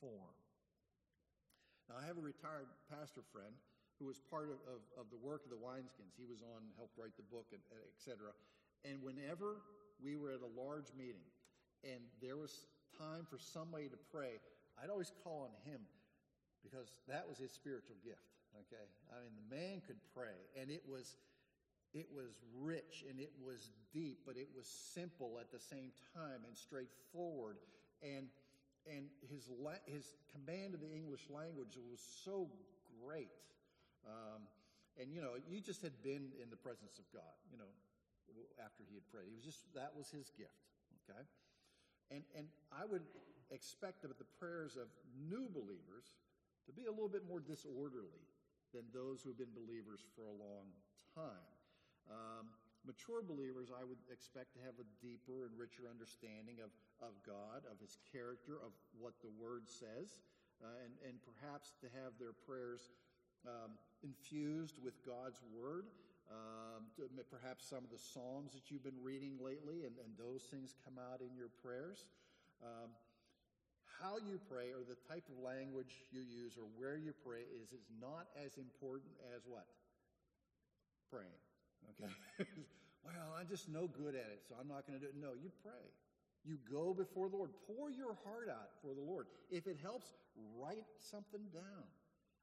form. 0.00 0.36
Now, 1.88 2.00
I 2.00 2.06
have 2.08 2.16
a 2.16 2.24
retired 2.24 2.72
pastor 2.88 3.22
friend 3.30 3.52
who 3.98 4.06
was 4.06 4.18
part 4.18 4.52
of, 4.52 4.60
of, 4.68 4.80
of 5.00 5.06
the 5.08 5.16
work 5.16 5.44
of 5.44 5.50
the 5.50 5.60
wineskins. 5.60 6.12
He 6.16 6.28
was 6.28 6.42
on, 6.42 6.68
helped 6.76 6.96
write 6.98 7.16
the 7.16 7.26
book, 7.32 7.48
and, 7.52 7.60
et 7.72 7.96
cetera. 7.96 8.32
And 8.84 9.00
whenever 9.02 9.64
we 10.02 10.16
were 10.16 10.32
at 10.32 10.44
a 10.44 10.52
large 10.52 10.92
meeting 10.96 11.24
and 11.82 12.00
there 12.20 12.36
was 12.36 12.68
time 12.98 13.24
for 13.28 13.38
somebody 13.38 13.88
to 13.88 13.96
pray, 14.12 14.36
I'd 14.76 14.90
always 14.90 15.12
call 15.24 15.48
on 15.48 15.54
him 15.64 15.80
because 16.62 17.00
that 17.08 17.24
was 17.28 17.38
his 17.38 17.52
spiritual 17.52 17.96
gift. 18.04 18.36
Okay? 18.66 18.84
I 19.12 19.20
mean, 19.24 19.32
the 19.36 19.48
man 19.54 19.82
could 19.86 20.00
pray, 20.14 20.36
and 20.60 20.70
it 20.70 20.82
was 20.88 21.16
it 21.94 22.08
was 22.12 22.36
rich 22.60 23.04
and 23.08 23.18
it 23.20 23.32
was 23.40 23.70
deep, 23.92 24.18
but 24.26 24.36
it 24.36 24.48
was 24.54 24.66
simple 24.66 25.38
at 25.40 25.50
the 25.50 25.58
same 25.58 25.92
time 26.12 26.44
and 26.46 26.56
straightforward. 26.56 27.56
And 28.02 28.28
and 28.86 29.06
his 29.30 29.48
la- 29.48 29.84
his 29.86 30.14
command 30.32 30.74
of 30.74 30.80
the 30.80 30.92
English 30.92 31.28
language 31.30 31.78
was 31.90 32.00
so 32.24 32.48
great. 33.04 33.30
Um, 34.06 34.46
and 34.96 35.12
you 35.12 35.20
know, 35.20 35.36
you 35.44 35.60
just 35.60 35.82
had 35.82 35.94
been 36.02 36.32
in 36.40 36.48
the 36.48 36.56
presence 36.56 36.98
of 36.98 37.04
God. 37.12 37.36
You 37.52 37.58
know, 37.58 37.70
after 38.62 38.82
he 38.88 38.94
had 38.94 39.06
prayed, 39.10 39.28
he 39.28 39.36
was 39.36 39.44
just 39.44 39.66
that 39.74 39.92
was 39.92 40.08
his 40.08 40.32
gift. 40.32 40.62
Okay, 41.04 41.22
and 42.10 42.22
and 42.38 42.46
I 42.72 42.86
would 42.86 43.04
expect 43.50 44.02
that 44.02 44.18
the 44.18 44.30
prayers 44.38 44.74
of 44.74 44.88
new 45.14 45.46
believers 45.52 46.16
to 46.66 46.72
be 46.74 46.86
a 46.86 46.90
little 46.90 47.10
bit 47.10 47.22
more 47.28 47.38
disorderly 47.38 48.26
than 48.74 48.82
those 48.90 49.22
who 49.22 49.30
have 49.30 49.38
been 49.38 49.54
believers 49.54 50.02
for 50.18 50.26
a 50.26 50.34
long 50.34 50.66
time. 51.14 51.54
Um, 52.10 52.50
mature 52.82 53.22
believers, 53.22 53.70
I 53.70 53.86
would 53.86 54.02
expect 54.10 54.54
to 54.58 54.60
have 54.66 54.74
a 54.82 54.86
deeper 54.98 55.46
and 55.46 55.54
richer 55.54 55.86
understanding 55.86 56.58
of, 56.58 56.74
of 56.98 57.14
God, 57.22 57.62
of 57.70 57.78
His 57.78 57.98
character, 58.10 58.58
of 58.58 58.74
what 58.98 59.14
the 59.22 59.30
Word 59.38 59.70
says, 59.70 60.18
uh, 60.58 60.82
and, 60.82 60.94
and 61.06 61.14
perhaps 61.22 61.78
to 61.82 61.86
have 62.02 62.18
their 62.18 62.34
prayers 62.34 62.90
um, 63.46 63.78
infused 64.02 64.78
with 64.82 64.94
God's 65.04 65.40
Word. 65.54 65.86
Um, 66.26 66.90
perhaps 67.30 67.70
some 67.70 67.84
of 67.84 67.90
the 67.90 68.02
Psalms 68.02 68.52
that 68.52 68.70
you've 68.70 68.82
been 68.82 68.98
reading 69.00 69.38
lately, 69.38 69.86
and, 69.86 69.94
and 70.02 70.10
those 70.18 70.42
things 70.50 70.74
come 70.84 70.98
out 70.98 71.20
in 71.20 71.30
your 71.36 71.48
prayers. 71.62 72.06
Um, 72.62 72.90
how 74.02 74.18
you 74.18 74.40
pray 74.50 74.74
or 74.74 74.84
the 74.84 74.98
type 75.08 75.24
of 75.32 75.38
language 75.40 76.04
you 76.12 76.20
use 76.20 76.58
or 76.58 76.68
where 76.76 76.96
you 76.96 77.14
pray 77.24 77.48
is, 77.48 77.72
is 77.72 77.86
not 78.00 78.28
as 78.36 78.58
important 78.58 79.12
as 79.34 79.42
what? 79.46 79.66
Praying. 81.10 81.40
Okay? 81.96 82.12
well, 83.04 83.32
I'm 83.38 83.48
just 83.48 83.68
no 83.68 83.86
good 83.88 84.14
at 84.14 84.28
it, 84.34 84.42
so 84.48 84.54
I'm 84.60 84.68
not 84.68 84.86
going 84.86 84.98
to 84.98 85.04
do 85.04 85.08
it. 85.08 85.16
No, 85.16 85.32
you 85.32 85.50
pray. 85.62 85.86
You 86.44 86.58
go 86.70 86.94
before 86.94 87.28
the 87.28 87.36
Lord. 87.36 87.50
Pour 87.66 87.90
your 87.90 88.14
heart 88.22 88.48
out 88.50 88.70
for 88.82 88.94
the 88.94 89.00
Lord. 89.00 89.26
If 89.50 89.66
it 89.66 89.78
helps, 89.82 90.12
write 90.58 90.86
something 90.98 91.42
down. 91.52 91.86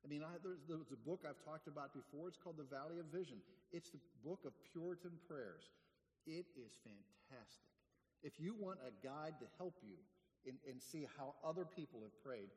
I 0.03 0.11
mean, 0.11 0.21
I, 0.21 0.35
there's, 0.43 0.59
there's 0.67 0.91
a 0.91 0.99
book 1.07 1.23
I've 1.23 1.39
talked 1.47 1.71
about 1.71 1.95
before. 1.95 2.27
It's 2.27 2.37
called 2.37 2.59
The 2.59 2.67
Valley 2.67 2.99
of 2.99 3.07
Vision. 3.07 3.39
It's 3.71 3.89
the 3.89 4.03
book 4.23 4.43
of 4.43 4.51
Puritan 4.71 5.15
prayers. 5.27 5.71
It 6.27 6.45
is 6.59 6.75
fantastic. 6.83 7.71
If 8.21 8.39
you 8.39 8.55
want 8.59 8.79
a 8.83 8.91
guide 9.05 9.39
to 9.39 9.47
help 9.57 9.79
you 9.83 9.95
and, 10.47 10.59
and 10.67 10.81
see 10.81 11.07
how 11.17 11.35
other 11.43 11.63
people 11.63 12.03
have 12.03 12.15
prayed, 12.23 12.51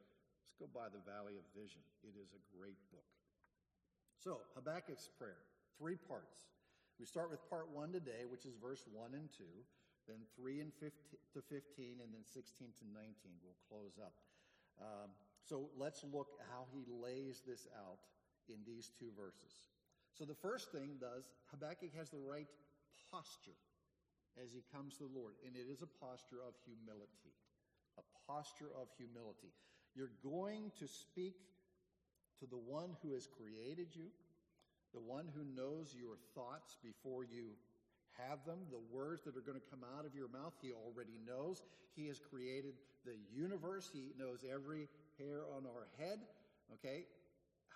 Let's 0.57 0.73
go 0.73 0.81
by 0.81 0.89
the 0.89 1.05
Valley 1.05 1.37
of 1.37 1.45
Vision. 1.53 1.85
It 2.01 2.17
is 2.17 2.33
a 2.33 2.41
great 2.57 2.81
book. 2.89 3.05
So, 4.17 4.41
Habakkuk's 4.57 5.13
prayer, 5.21 5.45
three 5.77 6.01
parts. 6.01 6.49
We 6.97 7.05
start 7.05 7.29
with 7.29 7.45
part 7.53 7.69
one 7.69 7.93
today, 7.93 8.25
which 8.25 8.49
is 8.49 8.57
verse 8.57 8.81
1 8.89 9.13
and 9.13 9.29
2, 9.37 9.45
then 10.09 10.25
3 10.33 10.65
and 10.65 10.73
15 10.81 10.97
to 11.37 11.45
15, 11.45 12.01
and 12.01 12.09
then 12.09 12.25
16 12.25 12.73
to 12.73 12.85
19. 12.89 13.37
We'll 13.45 13.61
close 13.69 14.01
up. 14.01 14.17
Um, 14.81 15.13
so 15.47 15.71
let's 15.79 16.03
look 16.03 16.35
how 16.51 16.67
he 16.75 16.83
lays 16.91 17.43
this 17.47 17.69
out 17.79 18.03
in 18.49 18.57
these 18.67 18.91
two 18.99 19.11
verses. 19.15 19.71
So 20.13 20.25
the 20.25 20.35
first 20.35 20.73
thing 20.73 20.99
does, 21.01 21.31
Habakkuk 21.51 21.95
has 21.97 22.11
the 22.11 22.19
right 22.19 22.49
posture 23.11 23.55
as 24.43 24.51
he 24.53 24.67
comes 24.75 24.99
to 24.99 25.05
the 25.07 25.15
Lord, 25.15 25.35
and 25.47 25.55
it 25.55 25.71
is 25.71 25.83
a 25.83 25.91
posture 26.03 26.43
of 26.43 26.59
humility. 26.67 27.33
A 27.99 28.05
posture 28.27 28.75
of 28.75 28.89
humility. 28.99 29.55
You're 29.95 30.13
going 30.21 30.73
to 30.79 30.87
speak 30.89 31.39
to 32.41 32.47
the 32.47 32.59
one 32.59 32.97
who 33.01 33.15
has 33.15 33.27
created 33.31 33.95
you, 33.95 34.11
the 34.93 35.01
one 35.01 35.31
who 35.33 35.45
knows 35.55 35.95
your 35.97 36.19
thoughts 36.35 36.77
before 36.83 37.25
you 37.25 37.57
have 38.29 38.45
them, 38.45 38.59
the 38.71 38.83
words 38.91 39.23
that 39.25 39.37
are 39.37 39.45
going 39.45 39.59
to 39.59 39.69
come 39.71 39.85
out 39.99 40.05
of 40.05 40.15
your 40.15 40.29
mouth, 40.29 40.55
he 40.61 40.73
already 40.73 41.19
knows. 41.27 41.63
He 41.95 42.07
has 42.09 42.19
created 42.19 42.75
the 43.05 43.17
universe, 43.35 43.89
he 43.93 44.13
knows 44.19 44.43
every 44.43 44.89
hair 45.19 45.47
on 45.57 45.65
our 45.65 45.87
head. 45.99 46.19
Okay? 46.75 47.07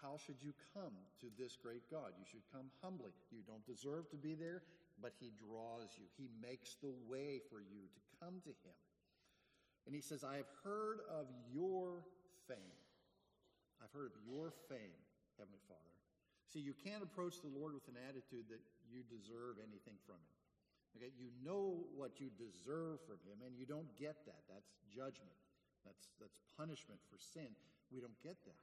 How 0.03 0.17
should 0.17 0.41
you 0.41 0.53
come 0.75 0.97
to 1.21 1.27
this 1.39 1.57
great 1.61 1.85
God? 1.91 2.17
You 2.17 2.25
should 2.25 2.45
come 2.53 2.73
humbly. 2.83 3.13
You 3.31 3.45
don't 3.47 3.65
deserve 3.67 4.09
to 4.11 4.17
be 4.17 4.35
there, 4.35 4.63
but 5.01 5.13
he 5.21 5.31
draws 5.37 5.93
you. 6.01 6.09
He 6.17 6.29
makes 6.41 6.77
the 6.81 6.93
way 7.09 7.41
for 7.53 7.61
you 7.61 7.85
to 7.85 8.01
come 8.19 8.41
to 8.43 8.53
him. 8.65 8.77
And 9.87 9.95
he 9.95 10.01
says, 10.01 10.25
I 10.25 10.37
have 10.37 10.51
heard 10.65 11.01
of 11.09 11.29
your 11.53 12.05
fame. 12.49 12.81
I've 13.81 13.93
heard 13.93 14.13
of 14.13 14.21
your 14.25 14.53
fame, 14.69 15.01
Heavenly 15.37 15.61
Father. 15.69 15.95
See, 16.53 16.61
you 16.61 16.75
can't 16.85 17.03
approach 17.03 17.41
the 17.41 17.53
Lord 17.53 17.75
with 17.75 17.87
an 17.89 17.97
attitude 18.09 18.49
that 18.51 18.61
you 18.91 19.07
deserve 19.07 19.63
anything 19.63 19.97
from 20.05 20.19
Him. 20.19 20.37
Okay, 20.99 21.13
you 21.15 21.31
know 21.47 21.87
what 21.95 22.19
you 22.19 22.29
deserve 22.35 22.99
from 23.07 23.23
Him, 23.23 23.47
and 23.47 23.55
you 23.55 23.65
don't 23.65 23.89
get 23.95 24.27
that. 24.27 24.43
That's 24.51 24.75
judgment. 24.91 25.39
That's 25.87 26.11
that's 26.19 26.43
punishment 26.59 27.01
for 27.09 27.17
sin. 27.17 27.55
We 27.95 28.01
don't 28.03 28.19
get 28.23 28.37
that. 28.45 28.63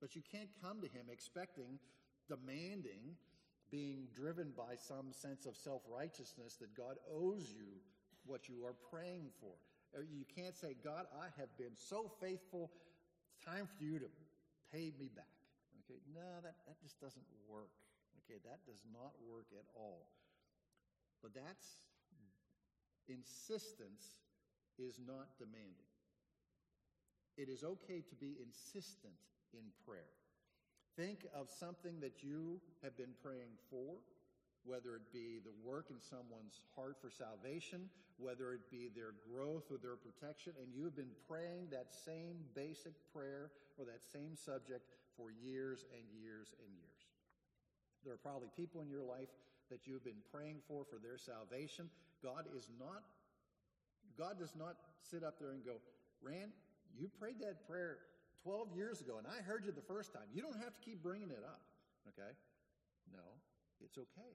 But 0.00 0.16
you 0.16 0.22
can't 0.24 0.50
come 0.60 0.80
to 0.80 0.88
Him 0.88 1.06
expecting, 1.12 1.78
demanding, 2.28 3.16
being 3.70 4.08
driven 4.14 4.52
by 4.56 4.76
some 4.76 5.12
sense 5.12 5.46
of 5.46 5.56
self 5.56 5.82
righteousness 5.88 6.56
that 6.60 6.74
God 6.76 6.96
owes 7.12 7.50
you 7.50 7.80
what 8.24 8.48
you 8.48 8.64
are 8.64 8.74
praying 8.90 9.30
for. 9.40 9.54
Uh, 9.96 10.02
you 10.02 10.24
can't 10.34 10.56
say, 10.56 10.74
God, 10.82 11.06
I 11.14 11.26
have 11.38 11.48
been 11.56 11.74
so 11.74 12.10
faithful. 12.20 12.70
Time 13.44 13.68
for 13.78 13.84
you 13.84 13.98
to 13.98 14.06
pay 14.72 14.92
me 14.98 15.10
back. 15.14 15.30
Okay, 15.84 16.00
no, 16.14 16.42
that, 16.42 16.56
that 16.66 16.80
just 16.82 17.00
doesn't 17.00 17.24
work. 17.48 17.70
Okay, 18.26 18.42
that 18.42 18.66
does 18.66 18.82
not 18.90 19.14
work 19.22 19.46
at 19.54 19.64
all. 19.78 20.10
But 21.22 21.32
that's 21.32 21.86
insistence 23.08 24.18
is 24.78 24.98
not 24.98 25.38
demanding. 25.38 25.86
It 27.36 27.48
is 27.48 27.62
okay 27.62 28.02
to 28.02 28.14
be 28.16 28.36
insistent 28.42 29.14
in 29.52 29.62
prayer. 29.86 30.10
Think 30.96 31.26
of 31.34 31.50
something 31.50 32.00
that 32.00 32.22
you 32.22 32.60
have 32.82 32.96
been 32.96 33.14
praying 33.22 33.54
for, 33.70 34.00
whether 34.64 34.96
it 34.96 35.12
be 35.12 35.38
the 35.44 35.52
work 35.62 35.86
in 35.90 36.00
someone's 36.00 36.60
heart 36.74 36.96
for 37.00 37.10
salvation, 37.10 37.88
whether 38.16 38.52
it 38.54 38.70
be 38.70 38.88
their 38.94 39.12
growth 39.28 39.70
or 39.70 39.76
their 39.76 39.96
protection, 39.96 40.52
and 40.60 40.72
you 40.74 40.84
have 40.84 40.96
been 40.96 41.12
praying 41.28 41.68
that 41.70 41.92
same 41.92 42.36
basic 42.54 42.94
prayer 43.12 43.50
or 43.78 43.84
that 43.84 44.02
same 44.12 44.34
subject 44.34 44.88
for 45.16 45.30
years 45.30 45.84
and 45.92 46.02
years 46.10 46.54
and 46.64 46.72
years. 46.74 46.85
There 48.06 48.14
are 48.14 48.22
probably 48.22 48.46
people 48.54 48.80
in 48.82 48.88
your 48.88 49.02
life 49.02 49.34
that 49.66 49.82
you've 49.82 50.06
been 50.06 50.22
praying 50.30 50.62
for 50.70 50.86
for 50.86 51.02
their 51.02 51.18
salvation. 51.18 51.90
God 52.22 52.46
is 52.54 52.70
not, 52.78 53.02
God 54.14 54.38
does 54.38 54.54
not 54.54 54.78
sit 55.02 55.26
up 55.26 55.42
there 55.42 55.50
and 55.50 55.66
go, 55.66 55.82
Rand, 56.22 56.54
you 56.94 57.10
prayed 57.18 57.42
that 57.42 57.66
prayer 57.66 57.98
12 58.46 58.70
years 58.78 59.02
ago 59.02 59.18
and 59.18 59.26
I 59.26 59.42
heard 59.42 59.66
you 59.66 59.72
the 59.74 59.82
first 59.82 60.14
time. 60.14 60.30
You 60.30 60.40
don't 60.40 60.62
have 60.62 60.70
to 60.70 60.80
keep 60.86 61.02
bringing 61.02 61.34
it 61.34 61.42
up. 61.42 61.66
Okay? 62.14 62.30
No, 63.10 63.26
it's 63.82 63.98
okay. 63.98 64.32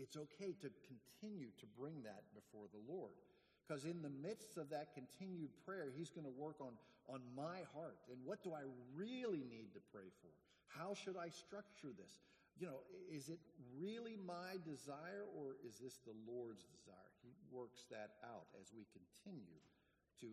It's 0.00 0.16
okay 0.16 0.56
to 0.64 0.72
continue 0.88 1.52
to 1.60 1.66
bring 1.76 2.00
that 2.08 2.24
before 2.32 2.72
the 2.72 2.80
Lord. 2.88 3.12
Because 3.60 3.84
in 3.84 4.00
the 4.00 4.08
midst 4.08 4.56
of 4.56 4.70
that 4.70 4.96
continued 4.96 5.50
prayer, 5.68 5.92
He's 5.94 6.08
going 6.08 6.24
to 6.24 6.32
work 6.32 6.56
on, 6.64 6.72
on 7.06 7.20
my 7.36 7.68
heart. 7.76 8.00
And 8.08 8.18
what 8.24 8.42
do 8.42 8.56
I 8.56 8.64
really 8.96 9.44
need 9.44 9.76
to 9.76 9.80
pray 9.92 10.08
for? 10.24 10.32
How 10.72 10.94
should 10.94 11.20
I 11.20 11.28
structure 11.28 11.92
this? 11.92 12.16
You 12.58 12.66
know, 12.66 12.80
is 13.08 13.28
it 13.28 13.40
really 13.78 14.16
my 14.16 14.60
desire 14.64 15.24
or 15.36 15.56
is 15.64 15.78
this 15.80 16.00
the 16.04 16.16
Lord's 16.28 16.64
desire? 16.68 17.12
He 17.22 17.32
works 17.50 17.84
that 17.90 18.20
out 18.24 18.48
as 18.60 18.72
we 18.72 18.84
continue 18.92 19.60
to 20.20 20.28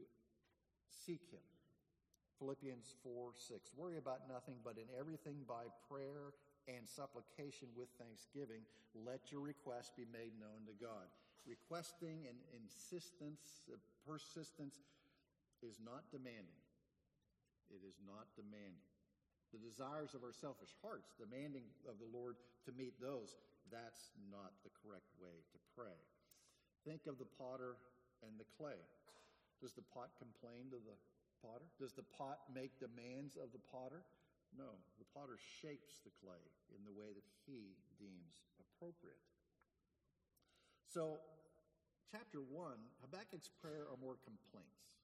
seek 0.88 1.24
Him. 1.32 1.44
Philippians 2.40 2.94
4 3.02 3.34
6. 3.34 3.72
Worry 3.76 3.98
about 3.98 4.30
nothing, 4.30 4.56
but 4.64 4.78
in 4.78 4.88
everything 5.00 5.42
by 5.48 5.72
prayer 5.90 6.36
and 6.68 6.86
supplication 6.86 7.70
with 7.74 7.88
thanksgiving, 7.98 8.62
let 8.94 9.32
your 9.32 9.42
requests 9.42 9.92
be 9.96 10.06
made 10.12 10.36
known 10.38 10.68
to 10.68 10.76
God 10.78 11.08
requesting 11.48 12.28
and 12.28 12.38
insistence, 12.52 13.64
uh, 13.72 13.80
persistence 14.04 14.84
is 15.64 15.80
not 15.80 16.04
demanding. 16.12 16.62
It 17.72 17.82
is 17.88 17.96
not 18.04 18.28
demanding. 18.36 18.84
The 19.56 19.64
desires 19.64 20.12
of 20.12 20.24
our 20.28 20.36
selfish 20.36 20.76
hearts, 20.84 21.16
demanding 21.16 21.64
of 21.88 21.96
the 22.00 22.10
Lord 22.12 22.36
to 22.68 22.72
meet 22.76 23.00
those, 23.00 23.40
that's 23.72 24.12
not 24.28 24.52
the 24.64 24.74
correct 24.84 25.08
way 25.20 25.44
to 25.52 25.58
pray. 25.76 25.96
Think 26.84 27.08
of 27.08 27.20
the 27.20 27.28
potter 27.40 27.80
and 28.24 28.36
the 28.40 28.48
clay. 28.60 28.80
Does 29.60 29.74
the 29.74 29.86
pot 29.92 30.14
complain 30.20 30.72
to 30.72 30.80
the 30.80 30.98
potter? 31.42 31.68
Does 31.80 31.94
the 31.94 32.06
pot 32.16 32.48
make 32.54 32.76
demands 32.80 33.36
of 33.36 33.52
the 33.52 33.64
potter? 33.72 34.04
No. 34.56 34.78
The 35.00 35.10
potter 35.12 35.40
shapes 35.60 36.00
the 36.04 36.14
clay 36.24 36.40
in 36.72 36.84
the 36.86 36.94
way 36.94 37.12
that 37.12 37.28
he 37.48 37.76
deems 38.00 38.44
appropriate. 38.60 39.20
So, 40.88 41.20
chapter 42.12 42.40
1, 42.40 42.78
Habakkuk's 43.04 43.52
prayer 43.60 43.88
are 43.92 44.00
more 44.00 44.16
complaints. 44.24 44.97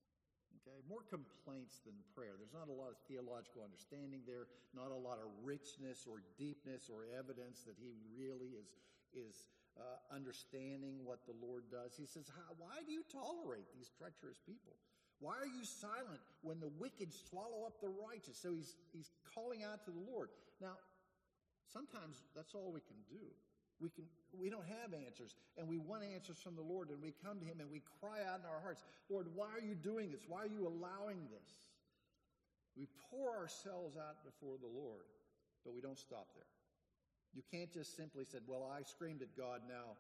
Okay, 0.62 0.78
more 0.86 1.02
complaints 1.10 1.82
than 1.82 1.98
prayer. 2.14 2.38
There's 2.38 2.54
not 2.54 2.70
a 2.70 2.76
lot 2.76 2.94
of 2.94 2.98
theological 3.10 3.66
understanding 3.66 4.22
there, 4.30 4.46
not 4.78 4.94
a 4.94 5.02
lot 5.02 5.18
of 5.18 5.28
richness 5.42 6.06
or 6.06 6.22
deepness 6.38 6.94
or 6.94 7.10
evidence 7.10 7.66
that 7.66 7.76
he 7.82 7.98
really 8.14 8.54
is 8.54 8.70
is 9.14 9.46
uh, 9.78 9.98
understanding 10.14 11.02
what 11.06 11.26
the 11.26 11.34
Lord 11.42 11.66
does. 11.74 11.98
He 11.98 12.06
says, 12.06 12.30
"Why 12.58 12.86
do 12.86 12.94
you 12.94 13.02
tolerate 13.10 13.66
these 13.74 13.90
treacherous 13.98 14.38
people? 14.46 14.78
Why 15.20 15.38
are 15.42 15.50
you 15.50 15.66
silent 15.66 16.22
when 16.42 16.60
the 16.60 16.70
wicked 16.78 17.14
swallow 17.14 17.66
up 17.66 17.82
the 17.82 17.90
righteous?" 17.90 18.38
So 18.38 18.54
he's 18.54 18.78
he's 18.94 19.10
calling 19.34 19.66
out 19.66 19.84
to 19.86 19.92
the 19.92 20.06
Lord. 20.06 20.30
Now, 20.62 20.78
sometimes 21.66 22.22
that's 22.38 22.54
all 22.54 22.72
we 22.72 22.82
can 22.82 23.02
do. 23.10 23.26
We, 23.84 23.92
can, 23.92 24.08
we 24.32 24.48
don't 24.48 24.64
have 24.80 24.96
answers, 24.96 25.36
and 25.60 25.68
we 25.68 25.76
want 25.76 26.08
answers 26.08 26.40
from 26.40 26.56
the 26.56 26.64
Lord, 26.64 26.88
and 26.88 27.04
we 27.04 27.12
come 27.20 27.44
to 27.44 27.46
Him 27.46 27.60
and 27.60 27.68
we 27.68 27.84
cry 28.00 28.24
out 28.24 28.40
in 28.40 28.48
our 28.48 28.64
hearts, 28.64 28.80
Lord, 29.12 29.28
why 29.36 29.52
are 29.52 29.60
you 29.60 29.76
doing 29.76 30.08
this? 30.08 30.24
Why 30.24 30.48
are 30.48 30.54
you 30.56 30.64
allowing 30.64 31.28
this? 31.28 31.52
We 32.80 32.88
pour 33.12 33.36
ourselves 33.36 34.00
out 34.00 34.24
before 34.24 34.56
the 34.56 34.72
Lord, 34.72 35.04
but 35.68 35.76
we 35.76 35.84
don't 35.84 36.00
stop 36.00 36.32
there. 36.32 36.48
You 37.36 37.44
can't 37.52 37.68
just 37.76 38.00
simply 38.00 38.24
say, 38.24 38.40
Well, 38.48 38.72
I 38.72 38.88
screamed 38.88 39.22
at 39.22 39.36
God 39.36 39.62
now. 39.68 40.00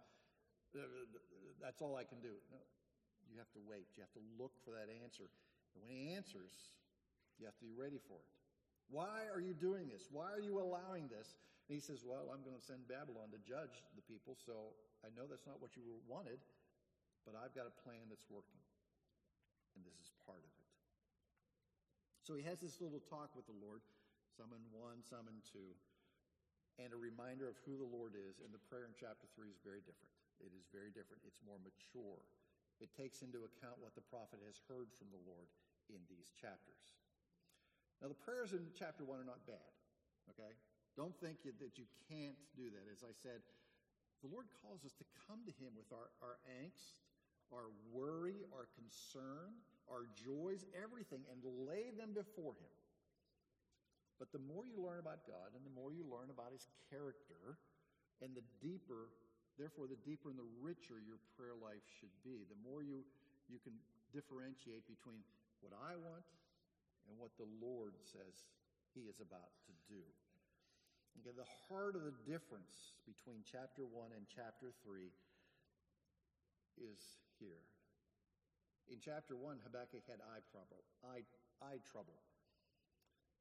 Uh, 0.73 0.79
uh, 0.79 0.85
uh, 0.85 1.19
that's 1.61 1.83
all 1.83 1.99
I 1.99 2.07
can 2.07 2.23
do. 2.23 2.33
No, 2.49 2.63
you 3.29 3.37
have 3.37 3.51
to 3.53 3.61
wait. 3.67 3.91
You 3.99 4.01
have 4.01 4.15
to 4.15 4.23
look 4.39 4.55
for 4.63 4.71
that 4.71 4.87
answer. 5.03 5.27
And 5.75 5.83
when 5.83 5.91
He 5.91 6.15
answers, 6.15 6.71
you 7.37 7.45
have 7.45 7.57
to 7.59 7.65
be 7.67 7.75
ready 7.75 7.99
for 7.99 8.15
it. 8.15 8.31
Why 8.89 9.27
are 9.33 9.41
you 9.41 9.53
doing 9.53 9.89
this? 9.91 10.07
Why 10.09 10.31
are 10.31 10.41
you 10.41 10.61
allowing 10.61 11.09
this? 11.09 11.35
And 11.67 11.73
he 11.75 11.81
says, 11.83 12.03
Well, 12.03 12.31
I'm 12.31 12.43
going 12.43 12.57
to 12.57 12.63
send 12.63 12.87
Babylon 12.91 13.31
to 13.31 13.39
judge 13.43 13.83
the 13.95 14.03
people, 14.03 14.35
so 14.35 14.75
I 15.03 15.11
know 15.15 15.27
that's 15.27 15.47
not 15.47 15.63
what 15.63 15.75
you 15.79 15.83
wanted, 16.07 16.39
but 17.23 17.39
I've 17.39 17.55
got 17.55 17.67
a 17.67 17.75
plan 17.83 18.11
that's 18.11 18.27
working. 18.27 18.59
And 19.75 19.81
this 19.81 19.95
is 19.95 20.11
part 20.27 20.43
of 20.43 20.51
it. 20.51 20.67
So 22.23 22.39
he 22.39 22.43
has 22.47 22.63
this 22.63 22.79
little 22.79 23.03
talk 23.03 23.35
with 23.35 23.47
the 23.49 23.57
Lord, 23.59 23.83
summon 24.35 24.63
one, 24.71 25.03
summon 25.03 25.43
two, 25.43 25.75
and 26.79 26.95
a 26.95 26.99
reminder 26.99 27.51
of 27.51 27.59
who 27.67 27.75
the 27.75 27.87
Lord 27.87 28.15
is. 28.15 28.39
And 28.39 28.53
the 28.55 28.63
prayer 28.71 28.87
in 28.87 28.95
chapter 28.95 29.27
three 29.35 29.51
is 29.51 29.59
very 29.59 29.83
different. 29.83 30.13
It 30.39 30.55
is 30.55 30.65
very 30.71 30.91
different. 30.91 31.23
It's 31.27 31.39
more 31.43 31.59
mature. 31.59 32.23
It 32.81 32.91
takes 32.95 33.21
into 33.21 33.45
account 33.45 33.79
what 33.79 33.93
the 33.93 34.03
prophet 34.07 34.41
has 34.43 34.59
heard 34.65 34.91
from 34.95 35.11
the 35.13 35.21
Lord 35.27 35.47
in 35.91 35.99
these 36.07 36.31
chapters. 36.33 36.95
Now, 38.01 38.11
the 38.11 38.19
prayers 38.19 38.51
in 38.51 38.67
chapter 38.75 39.07
one 39.07 39.23
are 39.23 39.27
not 39.27 39.43
bad, 39.47 39.71
okay? 40.35 40.51
Don't 40.95 41.15
think 41.17 41.41
that 41.45 41.77
you 41.77 41.89
can't 42.09 42.37
do 42.53 42.69
that. 42.69 42.85
As 42.91 43.01
I 43.01 43.13
said, 43.25 43.41
the 44.21 44.29
Lord 44.29 44.45
calls 44.61 44.85
us 44.85 44.93
to 45.01 45.05
come 45.25 45.41
to 45.43 45.53
Him 45.57 45.73
with 45.73 45.89
our, 45.89 46.13
our 46.21 46.37
angst, 46.61 47.01
our 47.49 47.73
worry, 47.89 48.45
our 48.53 48.69
concern, 48.77 49.57
our 49.89 50.05
joys, 50.13 50.63
everything, 50.77 51.25
and 51.27 51.41
lay 51.65 51.89
them 51.91 52.13
before 52.13 52.53
Him. 52.55 52.73
But 54.21 54.31
the 54.31 54.39
more 54.39 54.63
you 54.63 54.79
learn 54.79 55.03
about 55.03 55.25
God 55.27 55.51
and 55.57 55.65
the 55.65 55.75
more 55.75 55.91
you 55.91 56.05
learn 56.07 56.29
about 56.29 56.53
his 56.53 56.63
character, 56.87 57.59
and 58.23 58.31
the 58.31 58.45
deeper, 58.63 59.11
therefore, 59.59 59.91
the 59.91 59.99
deeper 60.07 60.31
and 60.31 60.39
the 60.39 60.47
richer 60.63 61.01
your 61.03 61.19
prayer 61.35 61.57
life 61.59 61.83
should 61.99 62.13
be, 62.23 62.47
the 62.47 62.55
more 62.63 62.79
you, 62.79 63.03
you 63.51 63.59
can 63.59 63.75
differentiate 64.15 64.87
between 64.87 65.19
what 65.59 65.75
I 65.75 65.99
want 65.99 66.23
and 67.09 67.19
what 67.19 67.35
the 67.35 67.49
Lord 67.59 67.99
says 67.99 68.47
he 68.95 69.11
is 69.11 69.19
about 69.19 69.51
to 69.67 69.73
do. 69.91 70.05
The 71.21 71.45
heart 71.69 71.95
of 71.95 72.03
the 72.03 72.17
difference 72.25 72.97
between 73.05 73.45
chapter 73.45 73.85
1 73.85 74.11
and 74.17 74.25
chapter 74.25 74.73
3 74.83 75.07
is 76.81 76.99
here. 77.39 77.63
In 78.91 78.99
chapter 78.99 79.37
1, 79.37 79.61
Habakkuk 79.63 80.03
had 80.09 80.19
eye 80.19 80.43
trouble. 80.51 80.83
Eye, 81.05 81.23
eye 81.63 81.79
trouble. 81.87 82.19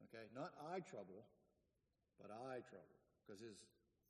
Okay, 0.07 0.29
not 0.35 0.53
eye 0.71 0.85
trouble, 0.85 1.27
but 2.21 2.31
eye 2.31 2.63
trouble, 2.71 2.97
because 3.23 3.43
his 3.43 3.59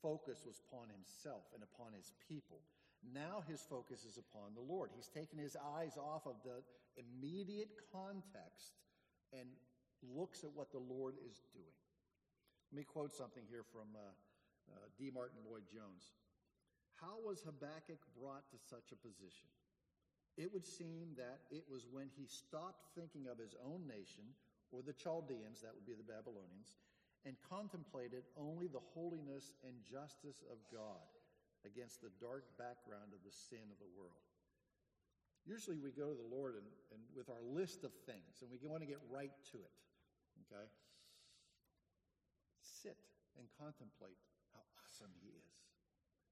focus 0.01 0.43
was 0.45 0.61
upon 0.69 0.89
himself 0.93 1.49
and 1.53 1.63
upon 1.63 1.93
his 1.93 2.13
people. 2.29 2.61
Now 3.01 3.43
his 3.47 3.61
focus 3.61 4.05
is 4.05 4.17
upon 4.17 4.53
the 4.53 4.61
Lord. 4.61 4.91
He's 4.95 5.09
taken 5.09 5.39
his 5.39 5.57
eyes 5.57 5.97
off 5.97 6.27
of 6.27 6.35
the 6.43 6.61
immediate 6.99 7.73
context 7.91 8.77
and 9.33 9.49
looks 10.15 10.43
at 10.43 10.53
what 10.53 10.71
the 10.71 10.83
Lord 10.83 11.15
is 11.25 11.41
doing. 11.53 11.82
Let 12.73 12.89
me 12.89 12.89
quote 12.89 13.13
something 13.13 13.45
here 13.45 13.61
from 13.69 13.93
uh, 13.93 14.01
uh, 14.73 14.89
D. 14.97 15.13
Martyn 15.13 15.45
Lloyd-Jones. 15.45 16.09
How 16.97 17.21
was 17.21 17.45
Habakkuk 17.45 18.01
brought 18.17 18.49
to 18.49 18.57
such 18.57 18.89
a 18.89 18.97
position? 18.97 19.45
It 20.41 20.49
would 20.49 20.65
seem 20.65 21.13
that 21.21 21.45
it 21.53 21.69
was 21.69 21.85
when 21.85 22.09
he 22.17 22.25
stopped 22.25 22.89
thinking 22.97 23.29
of 23.29 23.37
his 23.37 23.53
own 23.61 23.85
nation, 23.85 24.25
or 24.73 24.81
the 24.81 24.97
Chaldeans, 24.97 25.61
that 25.61 25.69
would 25.69 25.85
be 25.85 25.93
the 25.93 26.01
Babylonians, 26.01 26.81
and 27.29 27.37
contemplated 27.45 28.25
only 28.33 28.65
the 28.65 28.81
holiness 28.97 29.53
and 29.61 29.77
justice 29.85 30.41
of 30.49 30.57
God 30.73 31.05
against 31.69 32.01
the 32.01 32.09
dark 32.17 32.57
background 32.57 33.13
of 33.13 33.21
the 33.21 33.37
sin 33.53 33.69
of 33.69 33.77
the 33.77 33.93
world. 33.93 34.25
Usually 35.45 35.77
we 35.77 35.93
go 35.93 36.09
to 36.09 36.17
the 36.17 36.33
Lord 36.33 36.57
and, 36.57 36.65
and 36.89 37.05
with 37.13 37.29
our 37.29 37.45
list 37.45 37.85
of 37.85 37.93
things, 38.09 38.41
and 38.41 38.49
we 38.49 38.57
want 38.65 38.81
to 38.81 38.89
get 38.89 38.97
right 39.13 39.37
to 39.53 39.61
it. 39.61 39.77
Okay? 40.49 40.65
Sit 42.83 42.99
and 43.39 43.47
contemplate 43.55 44.19
how 44.51 44.61
awesome 44.83 45.15
He 45.23 45.31
is, 45.31 45.55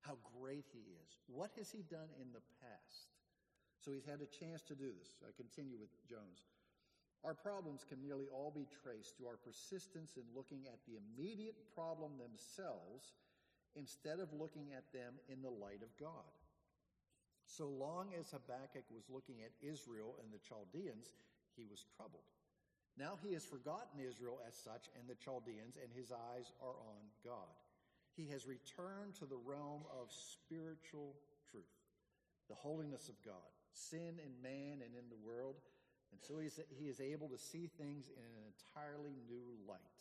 how 0.04 0.20
great 0.36 0.68
He 0.76 0.84
is. 1.00 1.18
What 1.32 1.56
has 1.56 1.72
He 1.72 1.88
done 1.88 2.12
in 2.20 2.36
the 2.36 2.44
past? 2.60 3.08
So 3.82 3.90
he's 3.90 4.06
had 4.06 4.22
a 4.22 4.30
chance 4.30 4.62
to 4.70 4.78
do 4.78 4.94
this. 4.94 5.18
I 5.26 5.34
continue 5.34 5.74
with 5.74 5.90
Jones. 6.06 6.46
Our 7.26 7.34
problems 7.34 7.82
can 7.82 8.02
nearly 8.02 8.30
all 8.30 8.54
be 8.54 8.70
traced 8.70 9.18
to 9.18 9.26
our 9.26 9.42
persistence 9.42 10.18
in 10.18 10.26
looking 10.38 10.70
at 10.70 10.82
the 10.86 11.02
immediate 11.02 11.58
problem 11.74 12.14
themselves 12.18 13.18
instead 13.74 14.20
of 14.20 14.34
looking 14.34 14.74
at 14.74 14.86
them 14.94 15.18
in 15.30 15.42
the 15.42 15.50
light 15.50 15.82
of 15.82 15.94
God. 15.98 16.30
So 17.46 17.70
long 17.70 18.14
as 18.18 18.30
Habakkuk 18.30 18.86
was 18.94 19.10
looking 19.10 19.42
at 19.42 19.58
Israel 19.66 20.18
and 20.22 20.30
the 20.30 20.42
Chaldeans, 20.46 21.10
he 21.58 21.66
was 21.66 21.86
troubled. 21.98 22.30
Now 22.98 23.18
he 23.24 23.34
has 23.34 23.46
forgotten 23.46 24.00
Israel 24.00 24.40
as 24.48 24.56
such 24.56 24.90
and 25.00 25.08
the 25.08 25.16
Chaldeans, 25.16 25.78
and 25.82 25.92
his 25.94 26.12
eyes 26.12 26.52
are 26.62 26.76
on 26.76 27.02
God. 27.24 27.56
He 28.16 28.28
has 28.30 28.46
returned 28.46 29.16
to 29.16 29.26
the 29.26 29.40
realm 29.40 29.84
of 29.90 30.12
spiritual 30.12 31.16
truth, 31.50 31.64
the 32.50 32.56
holiness 32.56 33.08
of 33.08 33.16
God 33.24 33.52
sin 33.74 34.20
in 34.20 34.32
man 34.44 34.84
and 34.84 34.94
in 34.96 35.08
the 35.08 35.24
world. 35.24 35.56
And 36.12 36.20
so 36.20 36.44
he 36.44 36.88
is 36.92 37.00
able 37.00 37.30
to 37.30 37.40
see 37.40 37.72
things 37.80 38.12
in 38.12 38.24
an 38.24 38.44
entirely 38.52 39.16
new 39.28 39.56
light. 39.64 39.96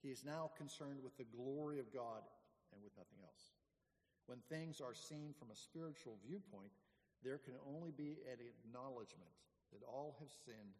He 0.00 0.08
is 0.08 0.24
now 0.24 0.50
concerned 0.56 1.04
with 1.04 1.16
the 1.16 1.28
glory 1.28 1.78
of 1.78 1.92
God 1.92 2.24
and 2.72 2.80
with 2.80 2.96
nothing 2.96 3.20
else. 3.20 3.52
When 4.24 4.40
things 4.48 4.80
are 4.80 4.96
seen 4.96 5.36
from 5.36 5.52
a 5.52 5.56
spiritual 5.56 6.16
viewpoint, 6.24 6.72
there 7.22 7.38
can 7.38 7.54
only 7.68 7.92
be 7.92 8.24
an 8.24 8.40
acknowledgement 8.40 9.32
that 9.72 9.84
all 9.84 10.16
have 10.20 10.32
sinned 10.32 10.76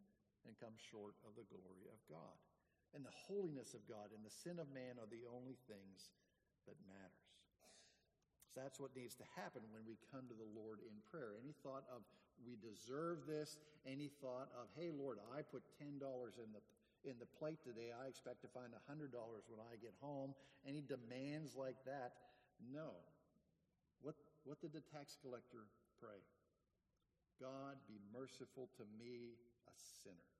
and 0.47 0.55
come 0.57 0.73
short 0.79 1.19
of 1.27 1.35
the 1.35 1.45
glory 1.51 1.91
of 1.91 1.99
God. 2.07 2.35
And 2.95 3.03
the 3.03 3.19
holiness 3.27 3.75
of 3.75 3.83
God 3.85 4.15
and 4.15 4.23
the 4.23 4.31
sin 4.31 4.63
of 4.63 4.71
man 4.71 4.95
are 4.95 5.11
the 5.11 5.27
only 5.27 5.59
things 5.67 6.15
that 6.65 6.79
matter. 6.87 7.21
That's 8.55 8.79
what 8.79 8.95
needs 8.95 9.13
to 9.21 9.27
happen 9.37 9.61
when 9.69 9.85
we 9.85 9.99
come 10.09 10.25
to 10.31 10.33
the 10.33 10.51
Lord 10.55 10.81
in 10.81 10.95
prayer. 11.11 11.37
Any 11.37 11.53
thought 11.61 11.85
of, 11.91 12.01
we 12.41 12.57
deserve 12.57 13.27
this, 13.29 13.59
any 13.85 14.09
thought 14.23 14.49
of, 14.57 14.71
hey, 14.73 14.89
Lord, 14.89 15.21
I 15.35 15.45
put 15.45 15.61
$10 15.77 16.01
in 16.41 16.49
the 16.55 16.63
in 17.05 17.15
the 17.19 17.29
plate 17.39 17.63
today, 17.63 17.93
I 17.93 18.11
expect 18.11 18.41
to 18.41 18.49
find 18.49 18.73
$100 18.73 19.13
when 19.47 19.61
I 19.63 19.79
get 19.79 19.93
home. 20.01 20.33
Any 20.67 20.81
demands 20.81 21.55
like 21.55 21.77
that? 21.85 22.19
No. 22.59 22.99
What, 24.01 24.15
what 24.43 24.59
did 24.59 24.73
the 24.73 24.83
tax 24.91 25.15
collector 25.21 25.69
pray? 26.01 26.19
God, 27.39 27.77
be 27.87 28.01
merciful 28.11 28.67
to 28.75 28.83
me, 28.97 29.37
a 29.69 29.75
sinner. 29.77 30.31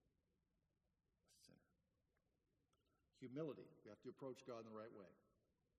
A 1.22 1.38
sinner. 1.46 1.72
Humility. 3.20 3.66
We 3.82 3.90
have 3.90 4.02
to 4.06 4.14
approach 4.14 4.46
God 4.46 4.62
in 4.62 4.70
the 4.70 4.78
right 4.78 4.94
way. 4.94 5.10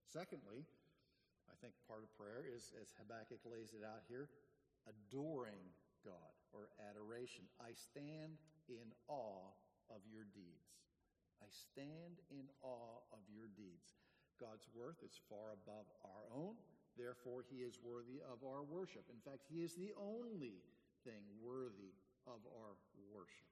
Secondly, 0.03 0.67
I 1.47 1.55
think 1.63 1.73
part 1.87 2.03
of 2.03 2.09
prayer 2.19 2.43
is, 2.43 2.73
as 2.77 2.93
Habakkuk 2.99 3.41
lays 3.47 3.73
it 3.73 3.81
out 3.85 4.03
here, 4.05 4.29
adoring 4.87 5.71
God 6.03 6.33
or 6.51 6.71
adoration. 6.89 7.45
I 7.59 7.75
stand 7.75 8.39
in 8.67 8.91
awe 9.07 9.51
of 9.89 10.01
your 10.07 10.27
deeds. 10.31 10.83
I 11.39 11.49
stand 11.51 12.19
in 12.29 12.47
awe 12.61 12.99
of 13.11 13.23
your 13.31 13.47
deeds. 13.55 13.95
God's 14.39 14.67
worth 14.75 14.99
is 15.03 15.19
far 15.27 15.55
above 15.55 15.87
our 16.03 16.25
own. 16.31 16.55
Therefore, 16.95 17.43
he 17.47 17.63
is 17.63 17.79
worthy 17.79 18.19
of 18.23 18.43
our 18.43 18.63
worship. 18.63 19.07
In 19.07 19.19
fact, 19.23 19.47
he 19.47 19.63
is 19.63 19.75
the 19.75 19.95
only 19.95 20.63
thing 21.03 21.23
worthy 21.39 21.95
of 22.27 22.43
our 22.55 22.75
worship. 23.11 23.47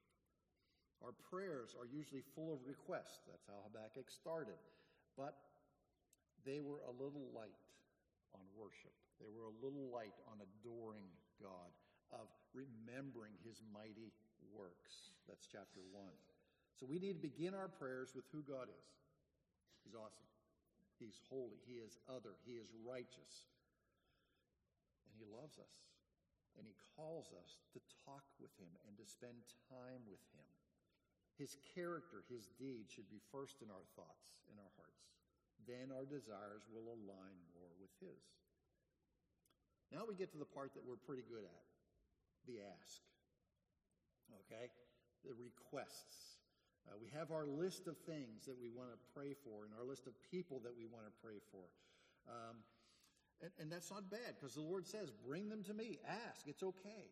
Our 1.05 1.13
prayers 1.29 1.77
are 1.77 1.85
usually 1.85 2.25
full 2.33 2.49
of 2.49 2.65
requests. 2.65 3.21
That's 3.29 3.45
how 3.45 3.61
Habakkuk 3.69 4.09
started. 4.09 4.57
But 5.13 5.37
they 6.45 6.61
were 6.61 6.81
a 6.85 6.93
little 6.93 7.29
light 7.33 7.61
on 8.33 8.43
worship. 8.57 8.93
They 9.21 9.29
were 9.29 9.49
a 9.49 9.55
little 9.61 9.89
light 9.89 10.17
on 10.29 10.41
adoring 10.41 11.09
God, 11.41 11.69
of 12.13 12.29
remembering 12.53 13.33
his 13.45 13.61
mighty 13.73 14.13
works. 14.53 15.13
That's 15.25 15.45
chapter 15.45 15.81
1. 15.93 16.05
So 16.77 16.85
we 16.85 17.01
need 17.01 17.17
to 17.17 17.25
begin 17.25 17.57
our 17.57 17.69
prayers 17.69 18.13
with 18.13 18.25
who 18.29 18.45
God 18.45 18.69
is. 18.69 18.87
He's 19.81 19.97
awesome. 19.97 20.29
He's 21.01 21.17
holy. 21.29 21.61
He 21.65 21.81
is 21.81 21.97
other. 22.09 22.37
He 22.45 22.57
is 22.57 22.69
righteous. 22.85 23.49
And 25.05 25.13
he 25.17 25.25
loves 25.25 25.57
us. 25.57 25.75
And 26.57 26.65
he 26.65 26.73
calls 26.97 27.33
us 27.37 27.61
to 27.73 27.79
talk 28.05 28.25
with 28.41 28.53
him 28.57 28.69
and 28.89 28.97
to 28.97 29.05
spend 29.05 29.37
time 29.69 30.01
with 30.09 30.21
him. 30.33 30.45
His 31.37 31.57
character, 31.77 32.25
his 32.27 32.49
deeds 32.57 32.89
should 32.89 33.09
be 33.13 33.21
first 33.31 33.61
in 33.61 33.69
our 33.69 33.85
thoughts, 33.93 34.41
in 34.49 34.57
our 34.57 34.73
hearts. 34.73 35.05
Then 35.69 35.93
our 35.93 36.05
desires 36.05 36.65
will 36.69 36.97
align 36.97 37.37
more 37.53 37.73
with 37.77 37.93
His. 38.01 38.21
Now 39.93 40.03
we 40.03 40.17
get 40.17 40.33
to 40.33 40.41
the 40.41 40.49
part 40.49 40.73
that 40.73 40.83
we're 40.83 40.99
pretty 40.99 41.23
good 41.29 41.45
at 41.45 41.65
the 42.49 42.63
ask. 42.63 43.03
Okay? 44.45 44.71
The 45.23 45.35
requests. 45.37 46.41
Uh, 46.87 46.95
we 46.95 47.11
have 47.11 47.31
our 47.31 47.45
list 47.45 47.87
of 47.87 47.99
things 48.07 48.47
that 48.47 48.55
we 48.55 48.71
want 48.71 48.89
to 48.91 48.99
pray 49.11 49.35
for 49.43 49.67
and 49.67 49.75
our 49.75 49.83
list 49.83 50.07
of 50.07 50.15
people 50.31 50.63
that 50.63 50.71
we 50.71 50.87
want 50.87 51.03
to 51.03 51.13
pray 51.19 51.39
for. 51.51 51.67
Um, 52.31 52.63
and, 53.43 53.51
and 53.59 53.67
that's 53.71 53.91
not 53.91 54.09
bad 54.09 54.39
because 54.39 54.55
the 54.55 54.63
Lord 54.63 54.87
says, 54.87 55.11
bring 55.11 55.49
them 55.49 55.63
to 55.67 55.73
me, 55.73 55.99
ask, 56.07 56.47
it's 56.47 56.63
okay. 56.63 57.11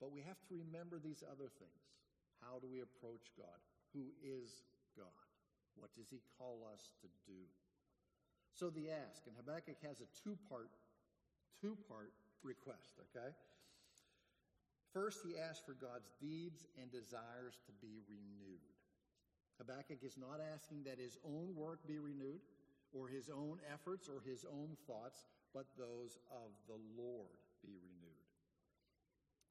But 0.00 0.10
we 0.10 0.22
have 0.24 0.40
to 0.48 0.56
remember 0.56 0.98
these 0.98 1.22
other 1.22 1.48
things. 1.60 1.84
How 2.44 2.60
do 2.60 2.68
we 2.68 2.84
approach 2.84 3.32
God? 3.36 3.58
Who 3.96 4.12
is 4.20 4.68
God? 4.92 5.28
What 5.80 5.90
does 5.96 6.12
He 6.12 6.20
call 6.36 6.68
us 6.68 6.92
to 7.00 7.08
do? 7.24 7.40
So 8.52 8.70
the 8.70 8.92
ask, 8.92 9.26
and 9.26 9.34
Habakkuk 9.34 9.80
has 9.82 9.98
a 9.98 10.08
two 10.22 10.38
part, 10.46 10.70
two 11.60 11.76
part 11.88 12.12
request, 12.44 13.00
okay? 13.10 13.34
First, 14.92 15.26
he 15.26 15.34
asks 15.34 15.64
for 15.66 15.74
God's 15.74 16.14
deeds 16.22 16.62
and 16.78 16.86
desires 16.92 17.58
to 17.66 17.72
be 17.82 17.98
renewed. 18.06 18.62
Habakkuk 19.58 20.04
is 20.06 20.14
not 20.14 20.38
asking 20.38 20.84
that 20.84 21.02
his 21.02 21.18
own 21.26 21.54
work 21.56 21.82
be 21.88 21.98
renewed, 21.98 22.46
or 22.92 23.08
his 23.08 23.28
own 23.28 23.58
efforts, 23.72 24.08
or 24.08 24.22
his 24.22 24.44
own 24.44 24.76
thoughts, 24.86 25.26
but 25.52 25.66
those 25.76 26.18
of 26.30 26.54
the 26.68 26.78
Lord 26.94 27.34
be 27.62 27.74
renewed. 27.82 28.03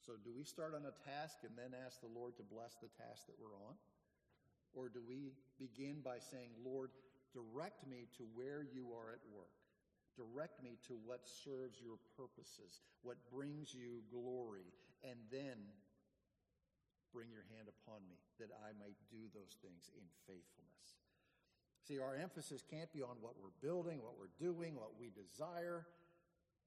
So, 0.06 0.20
do 0.20 0.36
we 0.36 0.44
start 0.44 0.76
on 0.76 0.84
a 0.84 0.96
task 1.08 1.48
and 1.48 1.56
then 1.56 1.72
ask 1.74 2.04
the 2.04 2.12
Lord 2.12 2.36
to 2.38 2.44
bless 2.44 2.76
the 2.76 2.92
task 3.00 3.26
that 3.32 3.40
we're 3.40 3.56
on? 3.56 3.80
Or 4.76 4.90
do 4.90 5.00
we 5.00 5.32
begin 5.58 6.04
by 6.04 6.20
saying, 6.20 6.52
Lord, 6.60 6.92
Direct 7.34 7.82
me 7.90 8.06
to 8.22 8.30
where 8.38 8.62
you 8.62 8.94
are 8.94 9.10
at 9.10 9.26
work. 9.34 9.58
Direct 10.14 10.62
me 10.62 10.78
to 10.86 10.94
what 11.02 11.26
serves 11.26 11.82
your 11.82 11.98
purposes, 12.14 12.86
what 13.02 13.18
brings 13.34 13.74
you 13.74 14.06
glory, 14.14 14.70
and 15.02 15.18
then 15.34 15.58
bring 17.10 17.34
your 17.34 17.50
hand 17.58 17.66
upon 17.66 18.06
me 18.06 18.22
that 18.38 18.54
I 18.62 18.78
might 18.78 18.98
do 19.10 19.26
those 19.34 19.58
things 19.66 19.90
in 19.98 20.06
faithfulness. 20.30 21.02
See, 21.82 21.98
our 21.98 22.14
emphasis 22.14 22.62
can't 22.62 22.94
be 22.94 23.02
on 23.02 23.18
what 23.20 23.34
we're 23.42 23.58
building, 23.66 23.98
what 23.98 24.16
we're 24.22 24.38
doing, 24.38 24.78
what 24.78 24.94
we 25.02 25.10
desire. 25.10 25.90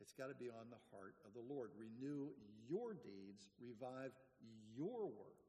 It's 0.00 0.12
got 0.12 0.28
to 0.28 0.36
be 0.36 0.52
on 0.52 0.68
the 0.68 0.82
heart 0.92 1.16
of 1.24 1.32
the 1.32 1.42
Lord. 1.42 1.72
Renew 1.76 2.32
your 2.68 2.92
deeds, 2.92 3.48
revive 3.60 4.12
your 4.76 5.08
work, 5.08 5.40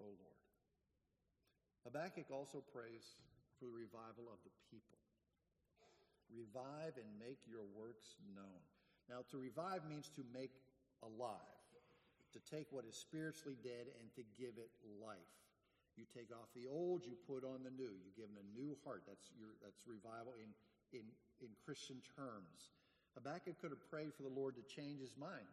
O 0.00 0.08
Lord. 0.08 0.42
Habakkuk 1.84 2.32
also 2.32 2.64
prays 2.72 3.20
for 3.60 3.68
the 3.68 3.76
revival 3.76 4.32
of 4.32 4.40
the 4.42 4.54
people. 4.72 4.96
Revive 6.32 6.96
and 6.96 7.08
make 7.20 7.44
your 7.44 7.68
works 7.76 8.16
known. 8.32 8.64
Now, 9.12 9.20
to 9.28 9.36
revive 9.36 9.84
means 9.84 10.08
to 10.16 10.24
make 10.32 10.56
alive, 11.04 11.60
to 12.32 12.40
take 12.48 12.72
what 12.72 12.88
is 12.88 12.96
spiritually 12.96 13.60
dead 13.60 13.92
and 14.00 14.08
to 14.16 14.24
give 14.40 14.56
it 14.56 14.72
life. 14.96 15.36
You 15.94 16.08
take 16.10 16.32
off 16.34 16.50
the 16.56 16.66
old, 16.66 17.06
you 17.06 17.14
put 17.28 17.46
on 17.46 17.62
the 17.62 17.70
new. 17.70 17.94
You 18.02 18.10
give 18.16 18.26
them 18.32 18.40
a 18.40 18.48
new 18.50 18.74
heart. 18.82 19.06
That's 19.06 19.30
your 19.38 19.54
that's 19.62 19.86
revival 19.86 20.34
in 20.34 20.50
in 20.90 21.06
in 21.38 21.54
Christian 21.62 22.02
terms. 22.18 22.74
Habakkuk 23.14 23.58
could 23.60 23.70
have 23.70 23.84
prayed 23.90 24.14
for 24.14 24.22
the 24.22 24.32
Lord 24.32 24.54
to 24.58 24.64
change 24.66 25.00
his 25.00 25.14
mind. 25.16 25.48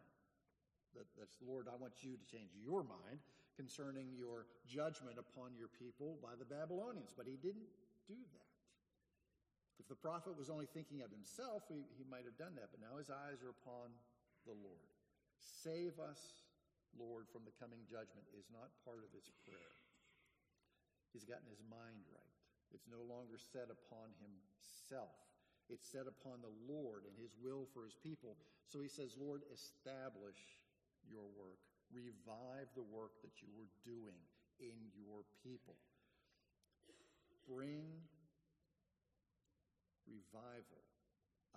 That, 0.94 1.06
that's 1.16 1.38
Lord, 1.40 1.66
I 1.70 1.76
want 1.78 2.04
you 2.04 2.18
to 2.18 2.26
change 2.28 2.52
your 2.58 2.84
mind 2.84 3.22
concerning 3.56 4.12
your 4.12 4.50
judgment 4.68 5.16
upon 5.16 5.56
your 5.56 5.68
people 5.68 6.18
by 6.20 6.36
the 6.36 6.44
Babylonians, 6.44 7.12
but 7.16 7.24
he 7.24 7.36
didn't 7.36 7.68
do 8.08 8.18
that. 8.18 8.52
If 9.80 9.88
the 9.88 9.96
prophet 9.98 10.36
was 10.36 10.52
only 10.52 10.68
thinking 10.68 11.00
of 11.00 11.10
himself, 11.10 11.64
he, 11.66 11.82
he 11.96 12.04
might 12.04 12.28
have 12.28 12.36
done 12.36 12.54
that, 12.60 12.70
but 12.70 12.80
now 12.80 13.00
his 13.00 13.08
eyes 13.08 13.40
are 13.40 13.50
upon 13.50 13.90
the 14.44 14.54
Lord. 14.54 14.92
Save 15.40 15.98
us, 15.98 16.44
Lord, 16.94 17.26
from 17.32 17.42
the 17.48 17.56
coming 17.56 17.82
judgment 17.88 18.28
is 18.36 18.46
not 18.52 18.70
part 18.84 19.02
of 19.02 19.10
his 19.16 19.26
prayer. 19.42 19.74
He's 21.10 21.24
gotten 21.24 21.48
his 21.48 21.60
mind 21.66 22.04
right. 22.12 22.36
It's 22.72 22.88
no 22.88 23.04
longer 23.04 23.36
set 23.36 23.68
upon 23.68 24.12
himself. 24.20 25.31
It's 25.72 25.88
set 25.88 26.04
upon 26.04 26.44
the 26.44 26.52
Lord 26.68 27.08
and 27.08 27.16
his 27.16 27.32
will 27.40 27.64
for 27.72 27.88
his 27.88 27.96
people. 27.96 28.36
So 28.68 28.84
he 28.84 28.92
says, 28.92 29.16
Lord, 29.16 29.40
establish 29.48 30.36
your 31.08 31.24
work. 31.32 31.64
Revive 31.88 32.68
the 32.76 32.84
work 32.84 33.16
that 33.24 33.40
you 33.40 33.48
were 33.56 33.72
doing 33.80 34.20
in 34.60 34.76
your 34.92 35.24
people. 35.40 35.80
Bring 37.48 37.88
revival 40.04 40.84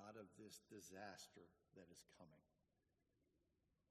out 0.08 0.15
of 0.15 0.32
this 0.39 0.63
disaster 0.71 1.43
that 1.75 1.88
is 1.91 2.04
coming. 2.15 2.45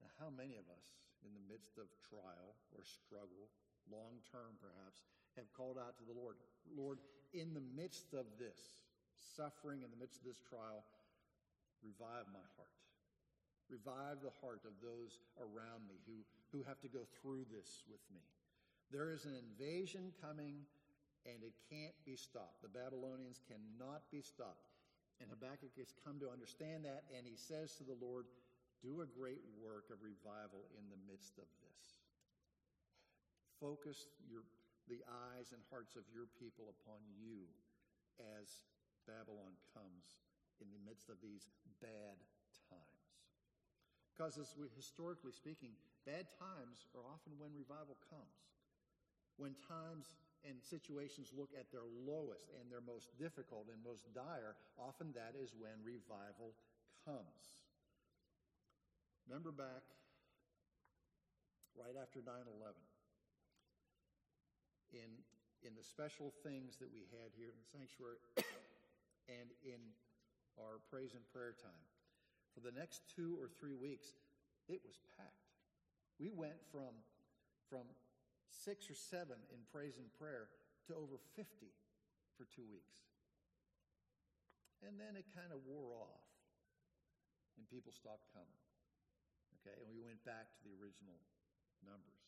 Now, 0.01 0.09
how 0.17 0.29
many 0.33 0.57
of 0.57 0.65
us, 0.73 0.85
in 1.21 1.33
the 1.33 1.45
midst 1.49 1.77
of 1.77 1.89
trial 2.01 2.57
or 2.73 2.81
struggle, 2.85 3.49
long 3.89 4.21
term 4.29 4.57
perhaps, 4.57 5.05
have 5.37 5.49
called 5.53 5.77
out 5.77 5.97
to 6.01 6.05
the 6.05 6.13
Lord, 6.13 6.37
Lord, 6.73 6.99
in 7.33 7.53
the 7.53 7.63
midst 7.73 8.13
of 8.13 8.25
this 8.37 8.84
suffering, 9.25 9.81
in 9.81 9.89
the 9.89 9.97
midst 9.97 10.21
of 10.21 10.25
this 10.27 10.41
trial, 10.45 10.85
revive 11.81 12.29
my 12.29 12.45
heart. 12.55 12.77
Revive 13.65 14.21
the 14.21 14.33
heart 14.45 14.61
of 14.65 14.77
those 14.77 15.17
around 15.41 15.89
me 15.89 15.97
who, 16.05 16.21
who 16.53 16.61
have 16.69 16.77
to 16.85 16.91
go 16.91 17.09
through 17.17 17.49
this 17.49 17.81
with 17.89 18.01
me. 18.13 18.21
There 18.93 19.09
is 19.09 19.25
an 19.25 19.33
invasion 19.33 20.13
coming 20.21 20.61
and 21.25 21.41
it 21.41 21.57
can't 21.73 21.97
be 22.05 22.13
stopped. 22.13 22.61
The 22.61 22.69
Babylonians 22.69 23.41
cannot 23.49 24.05
be 24.13 24.21
stopped. 24.21 24.69
And 25.17 25.25
Habakkuk 25.33 25.73
has 25.81 25.89
come 26.05 26.21
to 26.21 26.29
understand 26.29 26.85
that, 26.85 27.07
and 27.09 27.25
he 27.25 27.39
says 27.39 27.73
to 27.79 27.87
the 27.87 27.97
Lord, 27.97 28.29
Do 28.83 29.01
a 29.01 29.09
great 29.09 29.41
work 29.57 29.89
of 29.89 30.03
revival 30.05 30.69
in 30.77 30.85
the 30.91 31.01
midst 31.09 31.39
of 31.41 31.49
this. 31.65 32.05
Focus 33.57 34.11
your 34.29 34.43
the 34.85 35.01
eyes 35.33 35.49
and 35.49 35.61
hearts 35.73 35.97
of 35.97 36.05
your 36.13 36.29
people 36.37 36.69
upon 36.69 37.01
you 37.17 37.49
as 38.21 38.61
Babylon 39.05 39.53
comes 39.73 40.17
in 40.61 40.69
the 40.73 40.81
midst 40.83 41.09
of 41.09 41.21
these 41.21 41.49
bad 41.81 42.17
times. 42.69 43.05
Because, 44.11 44.39
as 44.39 44.55
we, 44.55 44.71
historically 44.75 45.35
speaking, 45.35 45.75
bad 46.07 46.31
times 46.39 46.87
are 46.95 47.03
often 47.03 47.35
when 47.35 47.51
revival 47.51 47.99
comes. 48.07 48.39
When 49.35 49.55
times 49.67 50.15
and 50.47 50.61
situations 50.61 51.33
look 51.35 51.51
at 51.57 51.67
their 51.73 51.83
lowest 52.05 52.53
and 52.61 52.71
their 52.71 52.83
most 52.85 53.11
difficult 53.19 53.67
and 53.67 53.81
most 53.83 54.07
dire, 54.15 54.55
often 54.79 55.11
that 55.17 55.35
is 55.35 55.51
when 55.57 55.75
revival 55.83 56.55
comes. 57.03 57.65
Remember 59.27 59.51
back 59.51 59.83
right 61.75 61.97
after 61.99 62.21
9 62.23 62.29
11 62.31 62.77
in, 64.93 65.11
in 65.67 65.73
the 65.75 65.83
special 65.83 66.31
things 66.45 66.77
that 66.79 66.87
we 66.93 67.03
had 67.11 67.33
here 67.35 67.51
in 67.51 67.57
the 67.57 67.67
sanctuary 67.67 68.21
and 69.27 69.49
in 69.63 69.81
our 70.57 70.79
praise 70.89 71.13
and 71.13 71.25
prayer 71.33 71.53
time. 71.57 71.85
For 72.53 72.63
the 72.63 72.71
next 72.71 73.03
two 73.11 73.35
or 73.41 73.51
three 73.51 73.75
weeks, 73.75 74.15
it 74.71 74.79
was 74.85 74.95
packed. 75.19 75.51
We 76.19 76.31
went 76.31 76.57
from, 76.71 76.95
from 77.67 77.83
six 78.47 78.87
or 78.89 78.95
seven 78.95 79.35
in 79.51 79.59
praise 79.67 79.99
and 79.99 80.07
prayer 80.15 80.47
to 80.87 80.95
over 80.95 81.19
50 81.35 81.43
for 82.39 82.47
two 82.47 82.63
weeks. 82.71 82.95
And 84.87 84.95
then 84.95 85.19
it 85.19 85.27
kind 85.33 85.51
of 85.51 85.59
wore 85.67 85.97
off, 85.97 86.27
and 87.57 87.65
people 87.67 87.91
stopped 87.91 88.31
coming. 88.31 88.61
Okay, 89.59 89.75
and 89.81 89.89
we 89.89 89.97
went 89.97 90.21
back 90.23 90.53
to 90.53 90.59
the 90.61 90.77
original 90.77 91.17
numbers. 91.81 92.21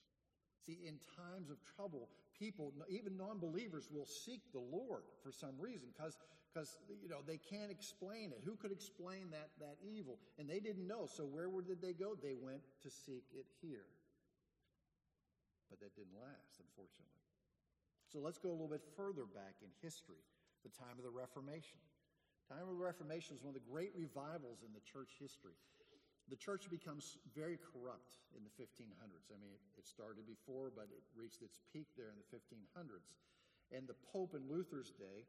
See, 0.65 0.83
in 0.83 0.97
times 1.15 1.53
of 1.53 1.61
trouble, 1.63 2.09
people, 2.33 2.73
even 2.89 3.15
non 3.15 3.37
believers, 3.37 3.87
will 3.93 4.09
seek 4.09 4.41
the 4.51 4.63
Lord 4.63 5.05
for 5.21 5.31
some 5.31 5.53
reason 5.59 5.93
because 5.93 6.17
because 6.57 6.73
you 6.89 7.05
know 7.05 7.21
they 7.21 7.37
can't 7.37 7.69
explain 7.69 8.33
it. 8.33 8.41
Who 8.41 8.57
could 8.57 8.73
explain 8.73 9.29
that 9.29 9.53
that 9.61 9.77
evil? 9.85 10.17
And 10.41 10.49
they 10.49 10.57
didn't 10.57 10.89
know. 10.89 11.05
So 11.05 11.21
where 11.21 11.45
did 11.61 11.85
they 11.85 11.93
go? 11.93 12.17
They 12.17 12.33
went 12.33 12.65
to 12.81 12.89
seek 12.89 13.29
it 13.29 13.45
here. 13.61 13.85
But 15.69 15.77
that 15.85 15.93
didn't 15.93 16.17
last, 16.17 16.57
unfortunately. 16.57 17.21
So 18.09 18.17
let's 18.17 18.41
go 18.41 18.49
a 18.49 18.57
little 18.57 18.71
bit 18.71 18.81
further 18.97 19.29
back 19.29 19.61
in 19.61 19.69
history, 19.85 20.23
the 20.65 20.73
time 20.73 20.97
of 20.97 21.05
the 21.05 21.13
Reformation. 21.13 21.77
The 22.47 22.57
time 22.57 22.65
of 22.65 22.73
the 22.73 22.81
Reformation 22.81 23.35
is 23.37 23.43
one 23.43 23.53
of 23.53 23.59
the 23.59 23.67
great 23.67 23.91
revivals 23.93 24.65
in 24.65 24.73
the 24.73 24.81
church 24.81 25.13
history 25.21 25.59
the 26.27 26.35
church 26.35 26.67
becomes 26.67 27.15
very 27.31 27.55
corrupt 27.55 28.19
in 28.35 28.43
the 28.43 28.51
1500s. 28.59 29.31
I 29.31 29.39
mean, 29.39 29.55
it 29.79 29.87
started 29.87 30.27
before, 30.27 30.75
but 30.75 30.91
it 30.91 30.99
reached 31.15 31.39
its 31.39 31.63
peak 31.71 31.87
there 31.95 32.11
in 32.11 32.19
the 32.19 32.27
1500s. 32.27 33.15
And 33.71 33.87
the 33.87 33.95
Pope 34.11 34.35
in 34.35 34.43
Luther's 34.51 34.91
day 34.91 35.23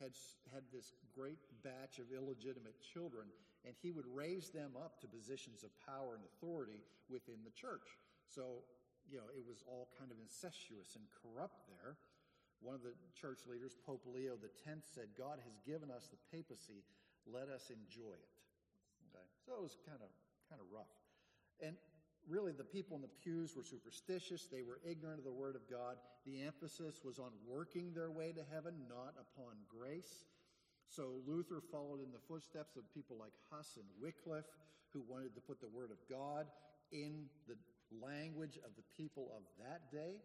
had, 0.00 0.14
had 0.52 0.62
this 0.72 0.94
great 1.14 1.38
batch 1.62 1.98
of 1.98 2.10
illegitimate 2.14 2.78
children, 2.80 3.26
and 3.66 3.74
he 3.82 3.90
would 3.90 4.06
raise 4.06 4.50
them 4.50 4.72
up 4.78 5.00
to 5.00 5.06
positions 5.06 5.62
of 5.62 5.70
power 5.82 6.14
and 6.14 6.24
authority 6.24 6.80
within 7.10 7.42
the 7.44 7.54
church. 7.54 7.98
So, 8.26 8.62
you 9.10 9.18
know, 9.18 9.28
it 9.34 9.42
was 9.42 9.64
all 9.66 9.88
kind 9.98 10.10
of 10.10 10.18
incestuous 10.22 10.94
and 10.94 11.04
corrupt 11.10 11.66
there. 11.66 11.98
One 12.60 12.74
of 12.74 12.82
the 12.82 12.94
church 13.14 13.46
leaders, 13.46 13.74
Pope 13.86 14.02
Leo 14.06 14.34
X, 14.38 14.90
said, 14.90 15.14
God 15.14 15.38
has 15.42 15.54
given 15.62 15.90
us 15.90 16.10
the 16.10 16.18
papacy, 16.30 16.82
let 17.26 17.46
us 17.48 17.70
enjoy 17.70 18.18
it. 18.18 18.34
Okay? 19.08 19.26
So 19.46 19.54
it 19.54 19.62
was 19.62 19.78
kind 19.86 20.02
of 20.02 20.10
kind 20.48 20.64
of 20.64 20.68
rough. 20.72 20.90
And 21.60 21.76
really, 22.28 22.52
the 22.52 22.64
people 22.64 22.96
in 22.96 23.02
the 23.02 23.16
pews 23.24 23.56
were 23.56 23.64
superstitious. 23.64 24.46
They 24.46 24.62
were 24.62 24.80
ignorant 24.84 25.18
of 25.18 25.24
the 25.24 25.32
Word 25.32 25.56
of 25.56 25.68
God. 25.70 25.96
The 26.26 26.42
emphasis 26.42 27.00
was 27.02 27.18
on 27.18 27.32
working 27.46 27.92
their 27.94 28.10
way 28.10 28.32
to 28.32 28.44
heaven, 28.52 28.74
not 28.88 29.14
upon 29.16 29.56
grace. 29.68 30.28
So 30.88 31.20
Luther 31.26 31.60
followed 31.72 32.00
in 32.00 32.12
the 32.12 32.22
footsteps 32.28 32.76
of 32.76 32.82
people 32.94 33.16
like 33.18 33.32
Huss 33.50 33.76
and 33.76 33.86
Wycliffe, 34.00 34.48
who 34.92 35.02
wanted 35.08 35.34
to 35.34 35.40
put 35.40 35.60
the 35.60 35.68
Word 35.68 35.90
of 35.90 35.98
God 36.08 36.46
in 36.92 37.28
the 37.48 37.56
language 37.90 38.56
of 38.64 38.72
the 38.76 38.84
people 38.96 39.32
of 39.36 39.42
that 39.64 39.90
day. 39.92 40.20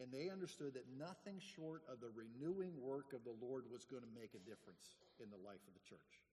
And 0.00 0.08
they 0.08 0.32
understood 0.32 0.72
that 0.74 0.88
nothing 0.96 1.36
short 1.40 1.82
of 1.84 2.00
the 2.00 2.08
renewing 2.08 2.72
work 2.80 3.12
of 3.12 3.24
the 3.24 3.36
Lord 3.36 3.64
was 3.68 3.84
going 3.84 4.02
to 4.02 4.12
make 4.16 4.32
a 4.32 4.40
difference 4.48 4.96
in 5.20 5.28
the 5.28 5.36
life 5.44 5.60
of 5.68 5.76
the 5.76 5.84
church. 5.84 6.24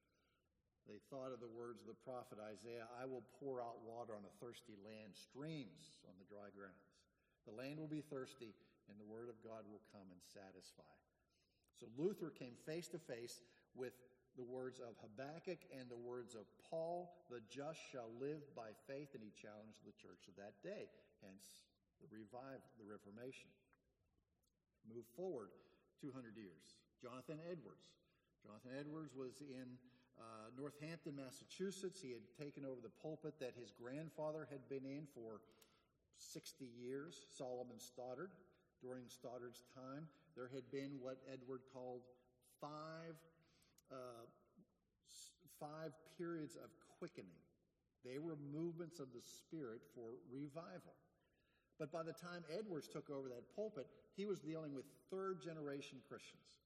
They 0.87 1.03
thought 1.11 1.35
of 1.35 1.43
the 1.43 1.51
words 1.51 1.83
of 1.83 1.91
the 1.91 1.99
prophet 2.07 2.39
Isaiah 2.39 2.87
I 2.95 3.03
will 3.03 3.27
pour 3.43 3.59
out 3.59 3.83
water 3.83 4.15
on 4.15 4.23
a 4.23 4.37
thirsty 4.39 4.79
land, 4.79 5.11
streams 5.13 5.99
on 6.07 6.15
the 6.15 6.27
dry 6.31 6.47
grounds. 6.55 6.95
The 7.43 7.55
land 7.55 7.75
will 7.75 7.91
be 7.91 8.03
thirsty, 8.03 8.55
and 8.87 8.95
the 8.95 9.07
word 9.07 9.27
of 9.27 9.39
God 9.43 9.67
will 9.67 9.83
come 9.91 10.07
and 10.07 10.23
satisfy. 10.23 10.95
So 11.75 11.91
Luther 11.99 12.31
came 12.31 12.55
face 12.63 12.87
to 12.95 12.99
face 12.99 13.43
with 13.75 13.93
the 14.39 14.47
words 14.47 14.79
of 14.79 14.95
Habakkuk 15.03 15.65
and 15.73 15.89
the 15.89 15.99
words 15.99 16.37
of 16.37 16.45
Paul, 16.69 17.09
the 17.27 17.41
just 17.49 17.81
shall 17.91 18.13
live 18.21 18.45
by 18.55 18.71
faith, 18.85 19.11
and 19.11 19.21
he 19.25 19.33
challenged 19.33 19.81
the 19.83 19.97
church 19.97 20.29
of 20.29 20.37
that 20.39 20.55
day, 20.63 20.87
hence 21.25 21.67
the 21.99 22.07
revive, 22.13 22.61
the 22.77 22.85
Reformation. 22.85 23.49
Move 24.85 25.09
forward 25.17 25.49
200 25.99 26.37
years. 26.37 26.77
Jonathan 27.01 27.41
Edwards. 27.49 27.89
Jonathan 28.45 28.77
Edwards 28.77 29.17
was 29.17 29.41
in 29.41 29.81
uh, 30.19 30.49
Northampton, 30.57 31.15
Massachusetts. 31.15 32.01
He 32.01 32.11
had 32.11 32.25
taken 32.37 32.65
over 32.65 32.81
the 32.81 32.93
pulpit 33.01 33.35
that 33.39 33.53
his 33.59 33.71
grandfather 33.71 34.47
had 34.49 34.67
been 34.69 34.85
in 34.85 35.07
for 35.13 35.41
60 36.17 36.65
years, 36.65 37.15
Solomon 37.37 37.79
Stoddard. 37.79 38.31
During 38.81 39.09
Stoddard's 39.09 39.63
time, 39.73 40.05
there 40.35 40.49
had 40.53 40.69
been 40.71 41.01
what 41.01 41.17
Edward 41.25 41.61
called 41.73 42.01
five, 42.61 43.17
uh, 43.91 44.25
five 45.59 45.93
periods 46.17 46.55
of 46.55 46.69
quickening. 46.99 47.41
They 48.05 48.19
were 48.19 48.37
movements 48.53 48.99
of 48.99 49.09
the 49.13 49.21
Spirit 49.21 49.81
for 49.95 50.21
revival. 50.29 50.93
But 51.79 51.91
by 51.91 52.03
the 52.03 52.13
time 52.13 52.45
Edwards 52.53 52.87
took 52.87 53.09
over 53.09 53.29
that 53.29 53.53
pulpit, 53.55 53.85
he 54.15 54.25
was 54.25 54.39
dealing 54.39 54.73
with 54.73 54.85
third 55.09 55.41
generation 55.41 55.97
Christians. 56.07 56.57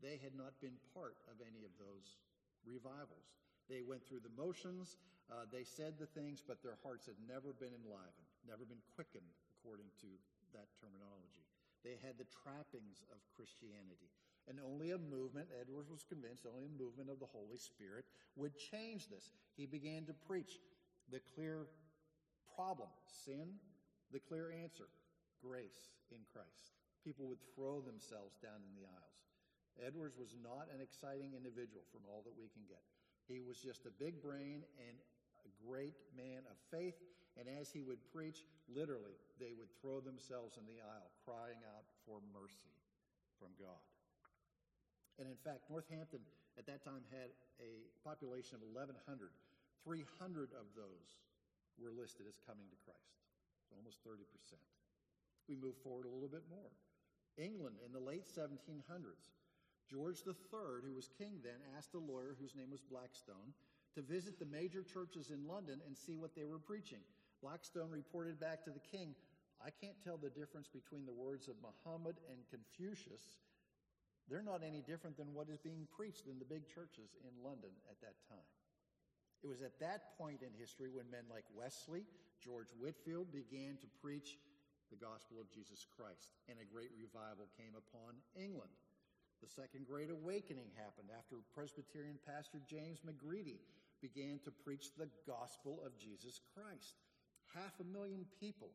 They 0.00 0.20
had 0.22 0.36
not 0.36 0.60
been 0.60 0.76
part 0.94 1.16
of 1.28 1.40
any 1.40 1.64
of 1.64 1.72
those 1.76 2.16
revivals. 2.64 3.36
They 3.68 3.84
went 3.84 4.06
through 4.06 4.24
the 4.24 4.32
motions, 4.32 4.96
uh, 5.28 5.44
they 5.52 5.64
said 5.64 6.00
the 6.00 6.08
things, 6.08 6.40
but 6.40 6.64
their 6.64 6.80
hearts 6.80 7.04
had 7.04 7.20
never 7.28 7.52
been 7.52 7.76
enlivened, 7.76 8.28
never 8.48 8.64
been 8.64 8.80
quickened, 8.96 9.28
according 9.60 9.92
to 10.00 10.08
that 10.56 10.72
terminology. 10.80 11.44
They 11.84 12.00
had 12.00 12.16
the 12.16 12.26
trappings 12.32 13.04
of 13.12 13.20
Christianity. 13.36 14.08
And 14.48 14.56
only 14.64 14.96
a 14.96 14.98
movement, 14.98 15.52
Edwards 15.60 15.92
was 15.92 16.08
convinced, 16.08 16.48
only 16.48 16.64
a 16.64 16.80
movement 16.80 17.12
of 17.12 17.20
the 17.20 17.28
Holy 17.28 17.60
Spirit 17.60 18.08
would 18.36 18.56
change 18.56 19.12
this. 19.12 19.36
He 19.52 19.68
began 19.68 20.08
to 20.08 20.16
preach 20.16 20.56
the 21.12 21.20
clear 21.36 21.68
problem 22.56 22.88
sin, 23.06 23.60
the 24.10 24.18
clear 24.24 24.48
answer 24.50 24.88
grace 25.44 25.92
in 26.10 26.24
Christ. 26.32 26.72
People 27.04 27.28
would 27.28 27.44
throw 27.54 27.84
themselves 27.84 28.40
down 28.40 28.64
in 28.64 28.72
the 28.74 28.88
aisles. 28.88 29.27
Edwards 29.78 30.18
was 30.18 30.34
not 30.42 30.66
an 30.74 30.82
exciting 30.82 31.34
individual 31.34 31.86
from 31.90 32.02
all 32.10 32.22
that 32.26 32.34
we 32.34 32.50
can 32.50 32.66
get. 32.66 32.82
He 33.30 33.40
was 33.44 33.60
just 33.60 33.86
a 33.86 33.92
big 33.94 34.18
brain 34.18 34.64
and 34.80 34.96
a 35.46 35.50
great 35.62 35.96
man 36.16 36.42
of 36.50 36.56
faith. 36.72 36.98
And 37.38 37.46
as 37.46 37.70
he 37.70 37.86
would 37.86 38.02
preach, 38.10 38.42
literally, 38.66 39.14
they 39.38 39.54
would 39.54 39.70
throw 39.78 40.02
themselves 40.02 40.58
in 40.58 40.66
the 40.66 40.82
aisle, 40.82 41.10
crying 41.22 41.62
out 41.70 41.86
for 42.02 42.18
mercy 42.34 42.74
from 43.38 43.54
God. 43.54 43.78
And 45.22 45.30
in 45.30 45.38
fact, 45.38 45.70
Northampton 45.70 46.22
at 46.58 46.66
that 46.66 46.82
time 46.82 47.06
had 47.14 47.30
a 47.62 47.86
population 48.02 48.58
of 48.58 48.66
1,100. 48.74 48.98
300 49.86 50.50
of 50.58 50.66
those 50.74 51.22
were 51.78 51.94
listed 51.94 52.26
as 52.26 52.42
coming 52.42 52.66
to 52.66 52.78
Christ, 52.82 53.22
so 53.70 53.78
almost 53.78 54.02
30%. 54.02 54.26
We 55.46 55.54
move 55.54 55.78
forward 55.86 56.06
a 56.06 56.12
little 56.12 56.30
bit 56.30 56.44
more. 56.50 56.74
England 57.38 57.78
in 57.86 57.94
the 57.94 58.02
late 58.02 58.26
1700s, 58.26 59.37
George 59.90 60.20
III, 60.26 60.84
who 60.84 60.94
was 60.94 61.10
king 61.16 61.40
then, 61.42 61.58
asked 61.76 61.94
a 61.94 61.98
lawyer 61.98 62.36
whose 62.38 62.54
name 62.54 62.70
was 62.70 62.84
Blackstone 62.84 63.56
to 63.94 64.02
visit 64.02 64.38
the 64.38 64.46
major 64.46 64.84
churches 64.84 65.30
in 65.30 65.48
London 65.48 65.80
and 65.86 65.96
see 65.96 66.14
what 66.14 66.36
they 66.36 66.44
were 66.44 66.60
preaching. 66.60 67.00
Blackstone 67.42 67.90
reported 67.90 68.38
back 68.38 68.64
to 68.64 68.70
the 68.70 68.84
king, 68.92 69.14
I 69.64 69.70
can't 69.70 69.98
tell 70.04 70.16
the 70.16 70.30
difference 70.30 70.68
between 70.68 71.06
the 71.06 71.16
words 71.16 71.48
of 71.48 71.58
Muhammad 71.58 72.16
and 72.30 72.38
Confucius. 72.52 73.42
They're 74.28 74.44
not 74.44 74.62
any 74.62 74.84
different 74.84 75.16
than 75.16 75.32
what 75.32 75.48
is 75.48 75.58
being 75.58 75.88
preached 75.88 76.28
in 76.28 76.38
the 76.38 76.44
big 76.44 76.68
churches 76.68 77.16
in 77.24 77.32
London 77.42 77.72
at 77.90 77.98
that 78.04 78.20
time. 78.28 78.44
It 79.42 79.48
was 79.48 79.62
at 79.62 79.78
that 79.80 80.18
point 80.18 80.42
in 80.42 80.52
history 80.58 80.90
when 80.90 81.10
men 81.10 81.24
like 81.30 81.46
Wesley, 81.54 82.04
George 82.42 82.70
Whitefield 82.76 83.32
began 83.32 83.78
to 83.80 83.88
preach 84.02 84.36
the 84.90 85.00
gospel 85.00 85.40
of 85.40 85.50
Jesus 85.50 85.86
Christ, 85.96 86.36
and 86.48 86.58
a 86.58 86.68
great 86.68 86.90
revival 86.94 87.48
came 87.56 87.74
upon 87.74 88.18
England. 88.34 88.72
The 89.42 89.48
Second 89.48 89.86
Great 89.86 90.10
Awakening 90.10 90.70
happened 90.74 91.14
after 91.14 91.36
Presbyterian 91.54 92.18
pastor 92.26 92.58
James 92.66 92.98
McGready 93.06 93.62
began 94.02 94.38
to 94.44 94.50
preach 94.50 94.94
the 94.98 95.08
gospel 95.26 95.82
of 95.86 95.98
Jesus 95.98 96.40
Christ. 96.54 96.98
Half 97.54 97.78
a 97.80 97.86
million 97.86 98.26
people 98.40 98.70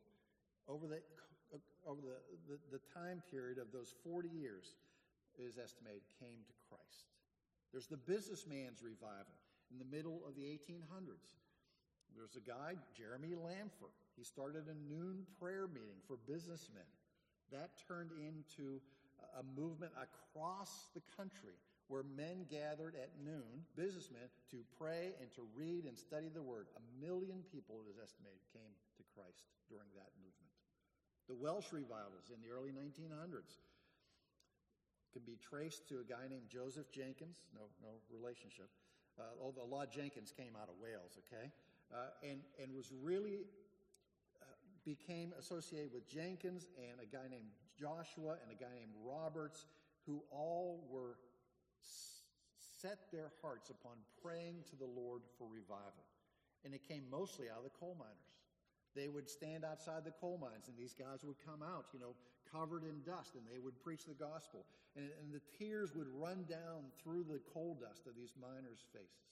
over 0.68 0.86
the, 0.86 1.00
over 1.86 2.00
the, 2.00 2.18
the, 2.48 2.78
the 2.78 2.82
time 2.96 3.22
period 3.30 3.58
of 3.58 3.72
those 3.72 3.92
40 4.04 4.28
years 4.28 4.76
is 5.38 5.58
estimated 5.58 6.02
came 6.20 6.40
to 6.46 6.54
Christ. 6.68 7.12
There's 7.72 7.88
the 7.88 8.00
businessman's 8.00 8.82
revival 8.82 9.36
in 9.70 9.78
the 9.78 9.88
middle 9.88 10.22
of 10.26 10.36
the 10.36 10.46
1800s. 10.46 11.36
There's 12.14 12.36
a 12.36 12.46
guy, 12.46 12.78
Jeremy 12.96 13.34
Lanphier. 13.34 13.90
He 14.16 14.22
started 14.22 14.70
a 14.70 14.78
noon 14.86 15.26
prayer 15.40 15.66
meeting 15.66 15.98
for 16.06 16.16
businessmen. 16.30 16.86
That 17.50 17.70
turned 17.88 18.10
into 18.14 18.80
a 19.38 19.44
movement 19.58 19.92
across 19.96 20.90
the 20.94 21.02
country 21.16 21.56
where 21.88 22.02
men 22.16 22.48
gathered 22.48 22.96
at 22.96 23.12
noon, 23.20 23.64
businessmen, 23.76 24.24
to 24.50 24.64
pray 24.78 25.12
and 25.20 25.28
to 25.36 25.44
read 25.52 25.84
and 25.84 25.98
study 25.98 26.32
the 26.32 26.42
Word. 26.42 26.66
A 26.80 26.84
million 26.96 27.44
people, 27.52 27.84
it 27.84 27.88
is 27.92 28.00
estimated, 28.00 28.40
came 28.52 28.72
to 28.96 29.02
Christ 29.12 29.44
during 29.68 29.88
that 29.92 30.08
movement. 30.16 30.52
The 31.28 31.36
Welsh 31.36 31.72
revivals 31.72 32.32
in 32.32 32.40
the 32.40 32.52
early 32.52 32.72
1900s 32.72 33.60
can 35.12 35.22
be 35.24 35.36
traced 35.36 35.88
to 35.88 36.00
a 36.00 36.06
guy 36.06 36.26
named 36.28 36.48
Joseph 36.48 36.90
Jenkins, 36.90 37.44
no, 37.54 37.68
no 37.80 38.00
relationship, 38.10 38.68
uh, 39.20 39.30
although 39.40 39.62
a 39.62 39.70
lot 39.70 39.92
Jenkins 39.92 40.32
came 40.32 40.58
out 40.58 40.68
of 40.68 40.74
Wales, 40.82 41.16
okay, 41.22 41.52
uh, 41.92 42.10
and, 42.26 42.40
and 42.60 42.74
was 42.74 42.90
really 42.90 43.46
became 44.84 45.32
associated 45.38 45.92
with 45.92 46.08
Jenkins 46.08 46.66
and 46.76 47.00
a 47.00 47.06
guy 47.06 47.28
named 47.30 47.48
Joshua 47.78 48.36
and 48.42 48.52
a 48.52 48.58
guy 48.58 48.70
named 48.76 48.94
Roberts, 49.04 49.66
who 50.06 50.22
all 50.30 50.86
were 50.90 51.16
set 52.80 53.10
their 53.10 53.32
hearts 53.40 53.70
upon 53.70 53.96
praying 54.22 54.62
to 54.70 54.76
the 54.76 54.84
Lord 54.84 55.22
for 55.38 55.48
revival. 55.48 56.04
And 56.64 56.74
it 56.74 56.86
came 56.86 57.04
mostly 57.10 57.48
out 57.48 57.58
of 57.58 57.64
the 57.64 57.76
coal 57.78 57.96
miners. 57.98 58.34
They 58.94 59.08
would 59.08 59.28
stand 59.28 59.64
outside 59.64 60.04
the 60.04 60.14
coal 60.20 60.38
mines, 60.38 60.68
and 60.68 60.76
these 60.78 60.94
guys 60.94 61.24
would 61.24 61.40
come 61.44 61.62
out, 61.62 61.86
you 61.92 61.98
know, 61.98 62.14
covered 62.52 62.84
in 62.84 63.02
dust, 63.02 63.34
and 63.34 63.42
they 63.50 63.58
would 63.58 63.74
preach 63.82 64.06
the 64.06 64.14
gospel. 64.14 64.64
And, 64.94 65.10
and 65.20 65.34
the 65.34 65.42
tears 65.58 65.90
would 65.96 66.06
run 66.14 66.46
down 66.48 66.94
through 67.02 67.24
the 67.24 67.40
coal 67.52 67.74
dust 67.74 68.06
of 68.06 68.14
these 68.14 68.30
miners' 68.38 68.86
faces. 68.92 69.24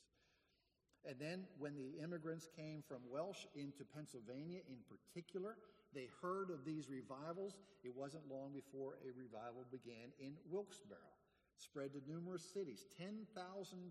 And 1.03 1.19
then 1.19 1.45
when 1.59 1.75
the 1.75 1.99
immigrants 2.03 2.47
came 2.55 2.83
from 2.87 3.03
Welsh 3.11 3.47
into 3.55 3.83
Pennsylvania 3.85 4.61
in 4.71 4.79
particular, 4.87 5.57
they 5.95 6.07
heard 6.23 6.51
of 6.51 6.65
these 6.65 6.89
revivals. 6.89 7.59
It 7.83 7.93
wasn't 7.95 8.31
long 8.31 8.55
before 8.55 9.03
a 9.03 9.11
revival 9.11 9.67
began 9.71 10.15
in 10.23 10.39
Wilkes-Barre, 10.47 11.19
spread 11.59 11.93
to 11.95 12.01
numerous 12.07 12.47
cities. 12.47 12.87
10,000 12.97 13.27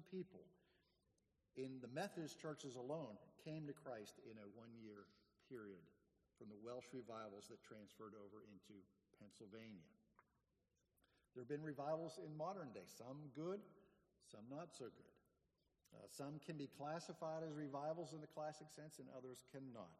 people 0.09 0.47
in 1.59 1.83
the 1.83 1.91
Methodist 1.91 2.39
churches 2.39 2.79
alone 2.79 3.19
came 3.43 3.67
to 3.67 3.75
Christ 3.75 4.23
in 4.23 4.39
a 4.39 4.47
one 4.55 4.71
year 4.79 5.03
period 5.51 5.83
from 6.39 6.47
the 6.47 6.61
Welsh 6.63 6.87
revivals 6.95 7.51
that 7.51 7.59
transferred 7.59 8.15
over 8.15 8.47
into 8.47 8.79
Pennsylvania. 9.19 9.83
There 11.35 11.43
have 11.43 11.51
been 11.51 11.63
revivals 11.63 12.19
in 12.23 12.31
modern 12.35 12.71
day, 12.71 12.87
some 12.87 13.29
good, 13.35 13.59
some 14.31 14.47
not 14.49 14.71
so 14.71 14.87
good. 14.87 15.10
Uh, 15.91 16.07
some 16.07 16.39
can 16.47 16.55
be 16.55 16.71
classified 16.71 17.43
as 17.43 17.51
revivals 17.51 18.15
in 18.15 18.23
the 18.23 18.31
classic 18.31 18.71
sense, 18.71 18.99
and 18.99 19.11
others 19.11 19.43
cannot. 19.51 19.91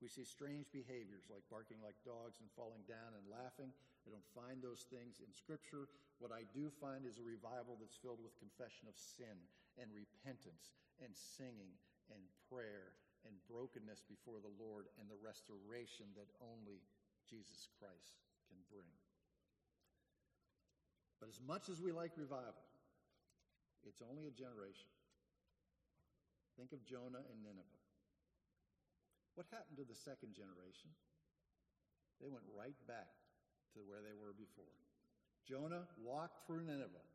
We 0.00 0.08
see 0.08 0.24
strange 0.24 0.64
behaviors 0.72 1.28
like 1.28 1.44
barking 1.52 1.76
like 1.84 1.98
dogs 2.08 2.40
and 2.40 2.48
falling 2.56 2.80
down 2.88 3.12
and 3.12 3.24
laughing. 3.28 3.68
I 3.68 4.08
don't 4.08 4.32
find 4.32 4.64
those 4.64 4.88
things 4.88 5.20
in 5.20 5.28
Scripture. 5.36 5.92
What 6.16 6.32
I 6.32 6.48
do 6.56 6.72
find 6.80 7.04
is 7.04 7.20
a 7.20 7.26
revival 7.26 7.76
that's 7.76 8.00
filled 8.00 8.24
with 8.24 8.32
confession 8.40 8.88
of 8.88 8.96
sin 8.96 9.36
and 9.76 9.92
repentance 9.92 10.72
and 11.04 11.12
singing 11.12 11.76
and 12.08 12.20
prayer 12.48 12.96
and 13.28 13.36
brokenness 13.44 14.00
before 14.08 14.40
the 14.40 14.56
Lord 14.56 14.88
and 14.96 15.04
the 15.12 15.20
restoration 15.20 16.08
that 16.16 16.32
only 16.40 16.80
Jesus 17.28 17.68
Christ 17.76 18.16
can 18.48 18.56
bring. 18.72 18.88
But 21.20 21.28
as 21.28 21.40
much 21.44 21.68
as 21.68 21.84
we 21.84 21.92
like 21.92 22.16
revival, 22.16 22.64
it's 23.84 24.00
only 24.00 24.24
a 24.24 24.32
generation. 24.32 24.88
Think 26.60 26.76
of 26.76 26.84
Jonah 26.84 27.24
and 27.24 27.40
Nineveh. 27.40 27.80
What 29.32 29.48
happened 29.48 29.80
to 29.80 29.88
the 29.88 29.96
second 29.96 30.36
generation? 30.36 30.92
They 32.20 32.28
went 32.28 32.44
right 32.52 32.76
back 32.84 33.08
to 33.72 33.80
where 33.80 34.04
they 34.04 34.12
were 34.12 34.36
before. 34.36 34.76
Jonah 35.48 35.88
walked 35.96 36.44
through 36.44 36.68
Nineveh, 36.68 37.08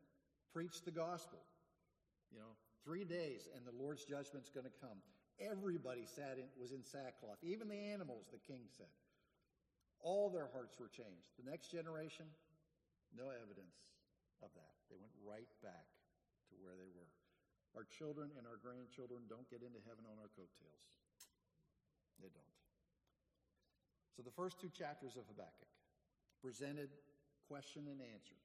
preached 0.50 0.82
the 0.82 0.90
gospel. 0.90 1.38
You 2.34 2.42
know, 2.42 2.58
three 2.82 3.06
days, 3.06 3.46
and 3.54 3.62
the 3.62 3.70
Lord's 3.78 4.02
judgment's 4.02 4.50
going 4.50 4.66
to 4.66 4.78
come. 4.82 4.98
Everybody 5.38 6.10
sat 6.10 6.42
in, 6.42 6.50
was 6.58 6.74
in 6.74 6.82
sackcloth, 6.82 7.38
even 7.46 7.70
the 7.70 7.94
animals, 7.94 8.26
the 8.34 8.42
king 8.42 8.66
said. 8.74 8.90
All 10.02 10.26
their 10.26 10.50
hearts 10.50 10.74
were 10.82 10.90
changed. 10.90 11.38
The 11.38 11.46
next 11.46 11.70
generation, 11.70 12.26
no 13.14 13.30
evidence 13.30 13.78
of 14.42 14.50
that. 14.58 14.74
They 14.90 14.98
went 14.98 15.14
right 15.22 15.54
back 15.62 15.86
to 16.50 16.54
where 16.58 16.74
they 16.74 16.90
were. 16.98 17.14
Our 17.76 17.84
children 17.84 18.32
and 18.40 18.48
our 18.48 18.56
grandchildren 18.56 19.28
don't 19.28 19.46
get 19.52 19.60
into 19.60 19.78
heaven 19.84 20.08
on 20.08 20.16
our 20.16 20.32
coattails. 20.32 20.88
They 22.18 22.32
don't. 22.32 22.56
So 24.16 24.24
the 24.24 24.32
first 24.32 24.56
two 24.56 24.72
chapters 24.72 25.20
of 25.20 25.28
Habakkuk 25.28 25.68
presented 26.40 26.88
question 27.44 27.84
and 27.92 28.00
answer. 28.00 28.40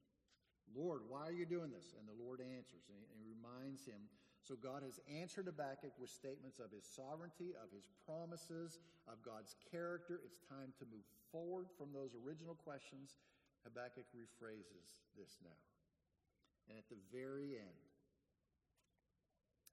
Lord, 0.75 1.07
why 1.07 1.23
are 1.23 1.35
you 1.35 1.47
doing 1.47 1.71
this? 1.71 1.95
And 1.95 2.03
the 2.03 2.19
Lord 2.19 2.43
answers 2.43 2.91
and 2.91 2.99
he 3.15 3.23
reminds 3.23 3.87
him. 3.87 4.11
So 4.43 4.59
God 4.59 4.83
has 4.83 4.99
answered 5.07 5.47
Habakkuk 5.47 5.95
with 5.95 6.11
statements 6.11 6.59
of 6.59 6.73
his 6.73 6.83
sovereignty, 6.83 7.55
of 7.55 7.71
his 7.71 7.87
promises, 8.03 8.83
of 9.07 9.23
God's 9.23 9.55
character. 9.69 10.19
It's 10.25 10.43
time 10.43 10.75
to 10.81 10.85
move 10.91 11.05
forward 11.31 11.71
from 11.77 11.95
those 11.95 12.17
original 12.19 12.57
questions. 12.57 13.15
Habakkuk 13.63 14.09
rephrases 14.11 15.05
this 15.15 15.37
now. 15.45 15.61
And 16.67 16.75
at 16.75 16.89
the 16.89 16.99
very 17.13 17.55
end, 17.55 17.90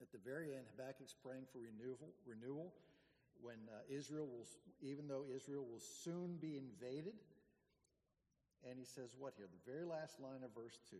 at 0.00 0.10
the 0.14 0.22
very 0.22 0.54
end, 0.54 0.66
Habakkuk's 0.74 1.14
praying 1.18 1.50
for 1.50 1.58
renewal, 1.58 2.14
renewal 2.22 2.74
when 3.42 3.58
uh, 3.70 3.82
Israel 3.90 4.26
will, 4.26 4.46
even 4.82 5.06
though 5.06 5.26
Israel 5.26 5.66
will 5.66 5.82
soon 5.82 6.38
be 6.38 6.58
invaded. 6.58 7.14
And 8.66 8.78
he 8.78 8.86
says, 8.86 9.14
what 9.14 9.34
here? 9.38 9.46
The 9.46 9.64
very 9.66 9.86
last 9.86 10.18
line 10.18 10.42
of 10.42 10.50
verse 10.54 10.78
2 10.90 10.98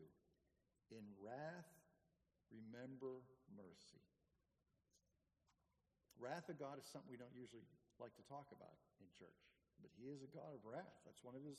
In 0.95 1.03
wrath, 1.19 1.71
remember 2.51 3.23
mercy. 3.55 4.03
Wrath 6.19 6.51
of 6.51 6.59
God 6.59 6.83
is 6.83 6.87
something 6.91 7.11
we 7.11 7.19
don't 7.19 7.35
usually 7.35 7.63
like 8.03 8.15
to 8.19 8.25
talk 8.27 8.51
about 8.51 8.75
in 8.99 9.07
church, 9.15 9.39
but 9.79 9.91
he 9.95 10.11
is 10.11 10.23
a 10.23 10.31
God 10.35 10.51
of 10.51 10.63
wrath. 10.67 10.95
That's 11.07 11.23
one 11.23 11.39
of 11.39 11.43
his, 11.47 11.59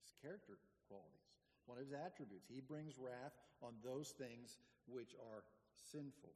his 0.00 0.12
character 0.24 0.56
qualities, 0.88 1.28
one 1.68 1.76
of 1.76 1.84
his 1.84 1.92
attributes. 1.92 2.48
He 2.48 2.64
brings 2.64 2.96
wrath 2.96 3.36
on 3.60 3.76
those 3.84 4.16
things 4.16 4.56
which 4.88 5.12
are 5.20 5.44
sinful 5.88 6.34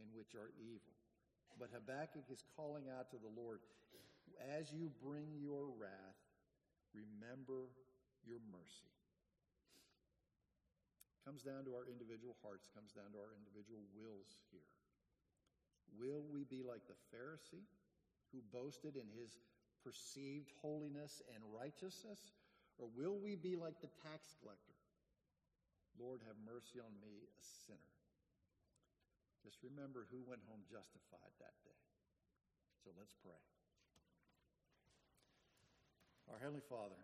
and 0.00 0.08
which 0.12 0.34
are 0.34 0.52
evil. 0.60 0.92
But 1.58 1.72
Habakkuk 1.72 2.28
is 2.32 2.44
calling 2.56 2.88
out 2.88 3.12
to 3.12 3.18
the 3.20 3.32
Lord, 3.32 3.60
as 4.56 4.72
you 4.72 4.90
bring 5.04 5.36
your 5.36 5.68
wrath, 5.76 6.20
remember 6.92 7.68
your 8.24 8.40
mercy. 8.48 8.92
Comes 11.24 11.46
down 11.46 11.62
to 11.70 11.76
our 11.78 11.86
individual 11.86 12.34
hearts, 12.42 12.66
comes 12.74 12.90
down 12.90 13.14
to 13.14 13.20
our 13.22 13.30
individual 13.38 13.84
wills 13.94 14.42
here. 14.50 14.66
Will 15.94 16.24
we 16.32 16.42
be 16.48 16.64
like 16.64 16.82
the 16.88 16.98
Pharisee 17.12 17.68
who 18.32 18.40
boasted 18.50 18.96
in 18.96 19.06
his 19.12 19.38
perceived 19.84 20.50
holiness 20.62 21.22
and 21.30 21.44
righteousness? 21.52 22.32
Or 22.80 22.88
will 22.96 23.20
we 23.20 23.36
be 23.36 23.54
like 23.54 23.78
the 23.78 23.92
tax 24.02 24.34
collector? 24.40 24.74
Lord, 26.00 26.24
have 26.26 26.40
mercy 26.42 26.80
on 26.80 26.90
me, 27.04 27.28
a 27.28 27.42
sinner. 27.68 27.91
Just 29.42 29.58
remember 29.66 30.06
who 30.08 30.22
went 30.22 30.46
home 30.46 30.62
justified 30.70 31.34
that 31.42 31.58
day. 31.66 31.80
So 32.82 32.94
let's 32.94 33.14
pray. 33.18 33.38
Our 36.30 36.38
Heavenly 36.38 36.64
Father, 36.64 36.98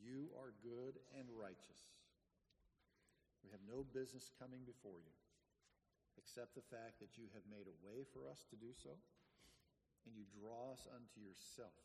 you 0.00 0.32
are 0.40 0.56
good 0.64 0.96
and 1.12 1.28
righteous. 1.30 1.84
We 3.44 3.52
have 3.52 3.62
no 3.68 3.84
business 3.84 4.32
coming 4.40 4.64
before 4.64 4.98
you 5.00 5.14
except 6.18 6.58
the 6.58 6.66
fact 6.66 6.98
that 6.98 7.14
you 7.14 7.30
have 7.32 7.46
made 7.46 7.70
a 7.70 7.80
way 7.86 8.02
for 8.12 8.26
us 8.26 8.42
to 8.50 8.56
do 8.58 8.74
so 8.74 8.98
and 10.04 10.16
you 10.16 10.26
draw 10.34 10.74
us 10.74 10.88
unto 10.90 11.20
yourself. 11.22 11.76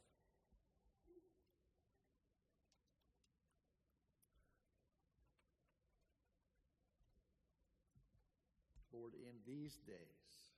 Lord, 8.93 9.17
in 9.17 9.33
these 9.49 9.81
days, 9.89 10.53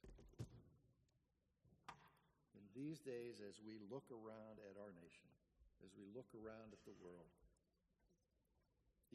in 2.51 2.67
these 2.75 2.99
days, 2.99 3.39
as 3.39 3.63
we 3.63 3.79
look 3.87 4.03
around 4.11 4.59
at 4.59 4.75
our 4.75 4.91
nation, 4.91 5.31
as 5.79 5.95
we 5.95 6.03
look 6.11 6.27
around 6.35 6.75
at 6.75 6.83
the 6.83 6.91
world, 6.99 7.31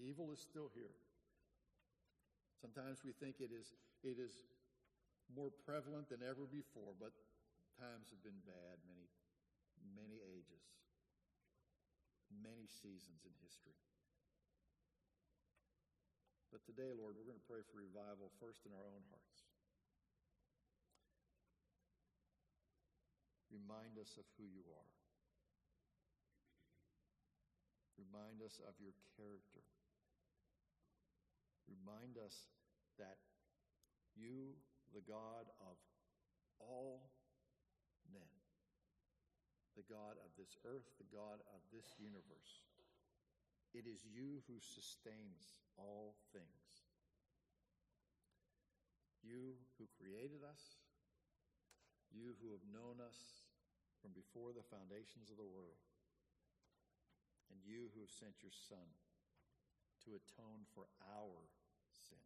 evil 0.00 0.33
is 0.33 0.40
still 0.40 0.72
here. 0.72 0.96
Sometimes 2.56 3.04
we 3.04 3.12
think 3.12 3.44
it 3.44 3.52
is, 3.52 3.76
it 4.00 4.16
is 4.16 4.33
more 5.37 5.52
prevalent 5.68 6.09
than 6.09 6.24
ever 6.24 6.48
before, 6.48 6.96
but 6.96 7.12
times 7.76 8.09
have 8.09 8.24
been 8.24 8.40
bad 8.48 8.80
many, 8.88 9.09
many 9.96 10.20
ages, 10.33 10.64
many 12.33 12.64
seasons 12.68 13.24
in 13.28 13.33
history. 13.44 13.76
But 16.51 16.67
today, 16.67 16.91
Lord, 16.91 17.15
we're 17.15 17.31
going 17.31 17.39
to 17.39 17.51
pray 17.51 17.63
for 17.63 17.79
revival 17.79 18.35
first 18.43 18.67
in 18.67 18.75
our 18.75 18.87
own 18.91 19.07
hearts. 19.15 19.41
Remind 23.55 23.99
us 24.03 24.19
of 24.19 24.27
who 24.35 24.51
you 24.51 24.67
are. 24.75 24.91
Remind 27.99 28.43
us 28.43 28.59
of 28.67 28.75
your 28.83 28.95
character. 29.15 29.63
Remind 31.71 32.19
us 32.19 32.51
that 32.99 33.23
you, 34.19 34.59
the 34.91 35.07
God 35.07 35.47
of 35.63 35.79
all 36.59 37.15
men, 38.11 38.27
the 39.79 39.87
God 39.87 40.19
of 40.19 40.35
this 40.35 40.59
earth, 40.67 40.91
the 40.99 41.11
God 41.15 41.39
of 41.55 41.63
this 41.71 41.95
universe, 41.95 42.67
it 43.70 43.87
is 43.87 44.02
you 44.02 44.42
who 44.50 44.59
sustains 44.59 45.46
all 45.78 46.18
things. 46.35 46.66
You 49.22 49.54
who 49.78 49.87
created 49.94 50.42
us, 50.42 50.80
you 52.11 52.35
who 52.42 52.50
have 52.50 52.66
known 52.66 52.98
us 52.98 53.46
from 54.02 54.11
before 54.11 54.50
the 54.50 54.66
foundations 54.66 55.30
of 55.30 55.38
the 55.38 55.46
world, 55.46 55.78
and 57.52 57.62
you 57.62 57.92
who 57.94 58.02
have 58.02 58.11
sent 58.11 58.42
your 58.42 58.54
Son 58.54 58.90
to 60.02 60.16
atone 60.18 60.66
for 60.74 60.88
our 61.04 61.38
sin. 61.92 62.24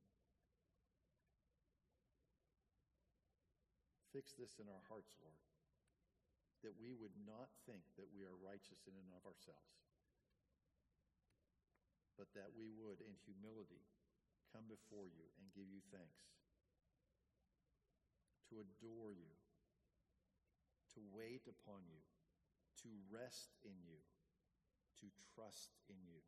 Fix 4.14 4.32
this 4.38 4.62
in 4.62 4.70
our 4.70 4.84
hearts, 4.86 5.18
Lord, 5.18 5.42
that 6.62 6.78
we 6.78 6.94
would 6.94 7.18
not 7.26 7.50
think 7.66 7.82
that 7.98 8.08
we 8.14 8.22
are 8.22 8.38
righteous 8.38 8.86
in 8.86 8.94
and 8.94 9.10
of 9.10 9.26
ourselves 9.26 9.93
but 12.14 12.30
that 12.34 12.54
we 12.54 12.70
would, 12.70 13.02
in 13.02 13.14
humility, 13.26 13.82
come 14.54 14.66
before 14.70 15.10
you 15.10 15.26
and 15.38 15.50
give 15.50 15.66
you 15.66 15.82
thanks, 15.90 16.30
to 18.50 18.62
adore 18.62 19.10
you, 19.10 19.34
to 20.94 21.02
wait 21.10 21.42
upon 21.50 21.82
you, 21.90 22.02
to 22.86 22.90
rest 23.10 23.50
in 23.66 23.74
you, 23.82 23.98
to 25.02 25.10
trust 25.34 25.74
in 25.90 25.98
you. 26.06 26.22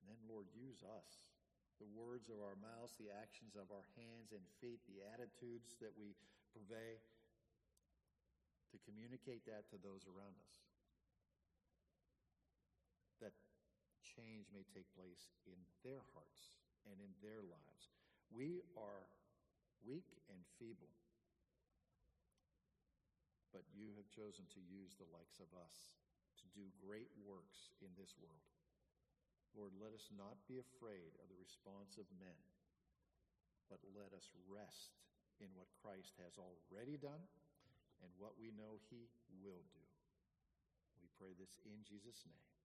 And 0.00 0.08
then, 0.08 0.22
Lord, 0.24 0.48
use 0.56 0.80
us. 0.82 1.28
The 1.76 1.90
words 1.92 2.30
of 2.30 2.38
our 2.38 2.56
mouths, 2.56 2.94
the 2.96 3.10
actions 3.10 3.58
of 3.58 3.68
our 3.74 3.84
hands 3.98 4.30
and 4.30 4.42
feet, 4.62 4.80
the 4.86 5.02
attitudes 5.12 5.76
that 5.82 5.92
we 5.98 6.14
purvey, 6.54 7.02
to 8.72 8.76
communicate 8.88 9.44
that 9.44 9.68
to 9.68 9.76
those 9.82 10.08
around 10.08 10.32
us. 10.38 10.54
That 13.20 13.34
change 14.12 14.48
may 14.52 14.64
take 14.72 14.88
place 14.92 15.32
in 15.48 15.56
their 15.80 16.04
hearts 16.12 16.52
and 16.84 17.00
in 17.00 17.12
their 17.24 17.40
lives. 17.40 17.92
We 18.28 18.64
are 18.76 19.04
weak 19.84 20.08
and 20.28 20.40
feeble, 20.56 20.92
but 23.52 23.64
you 23.72 23.92
have 23.96 24.08
chosen 24.12 24.48
to 24.52 24.60
use 24.62 24.96
the 24.96 25.08
likes 25.12 25.40
of 25.40 25.50
us 25.56 25.96
to 26.40 26.46
do 26.56 26.64
great 26.80 27.12
works 27.24 27.72
in 27.84 27.92
this 27.96 28.16
world. 28.16 28.48
Lord, 29.52 29.76
let 29.76 29.92
us 29.92 30.08
not 30.16 30.40
be 30.48 30.56
afraid 30.56 31.12
of 31.20 31.28
the 31.28 31.36
response 31.36 32.00
of 32.00 32.08
men, 32.16 32.40
but 33.68 33.84
let 33.92 34.16
us 34.16 34.32
rest 34.48 34.96
in 35.44 35.52
what 35.52 35.68
Christ 35.84 36.16
has 36.24 36.40
already 36.40 36.96
done 36.96 37.20
and 38.00 38.10
what 38.16 38.40
we 38.40 38.48
know 38.56 38.80
he 38.88 39.12
will 39.44 39.64
do. 39.76 39.86
We 41.04 41.08
pray 41.20 41.36
this 41.36 41.52
in 41.68 41.84
Jesus' 41.84 42.24
name. 42.24 42.61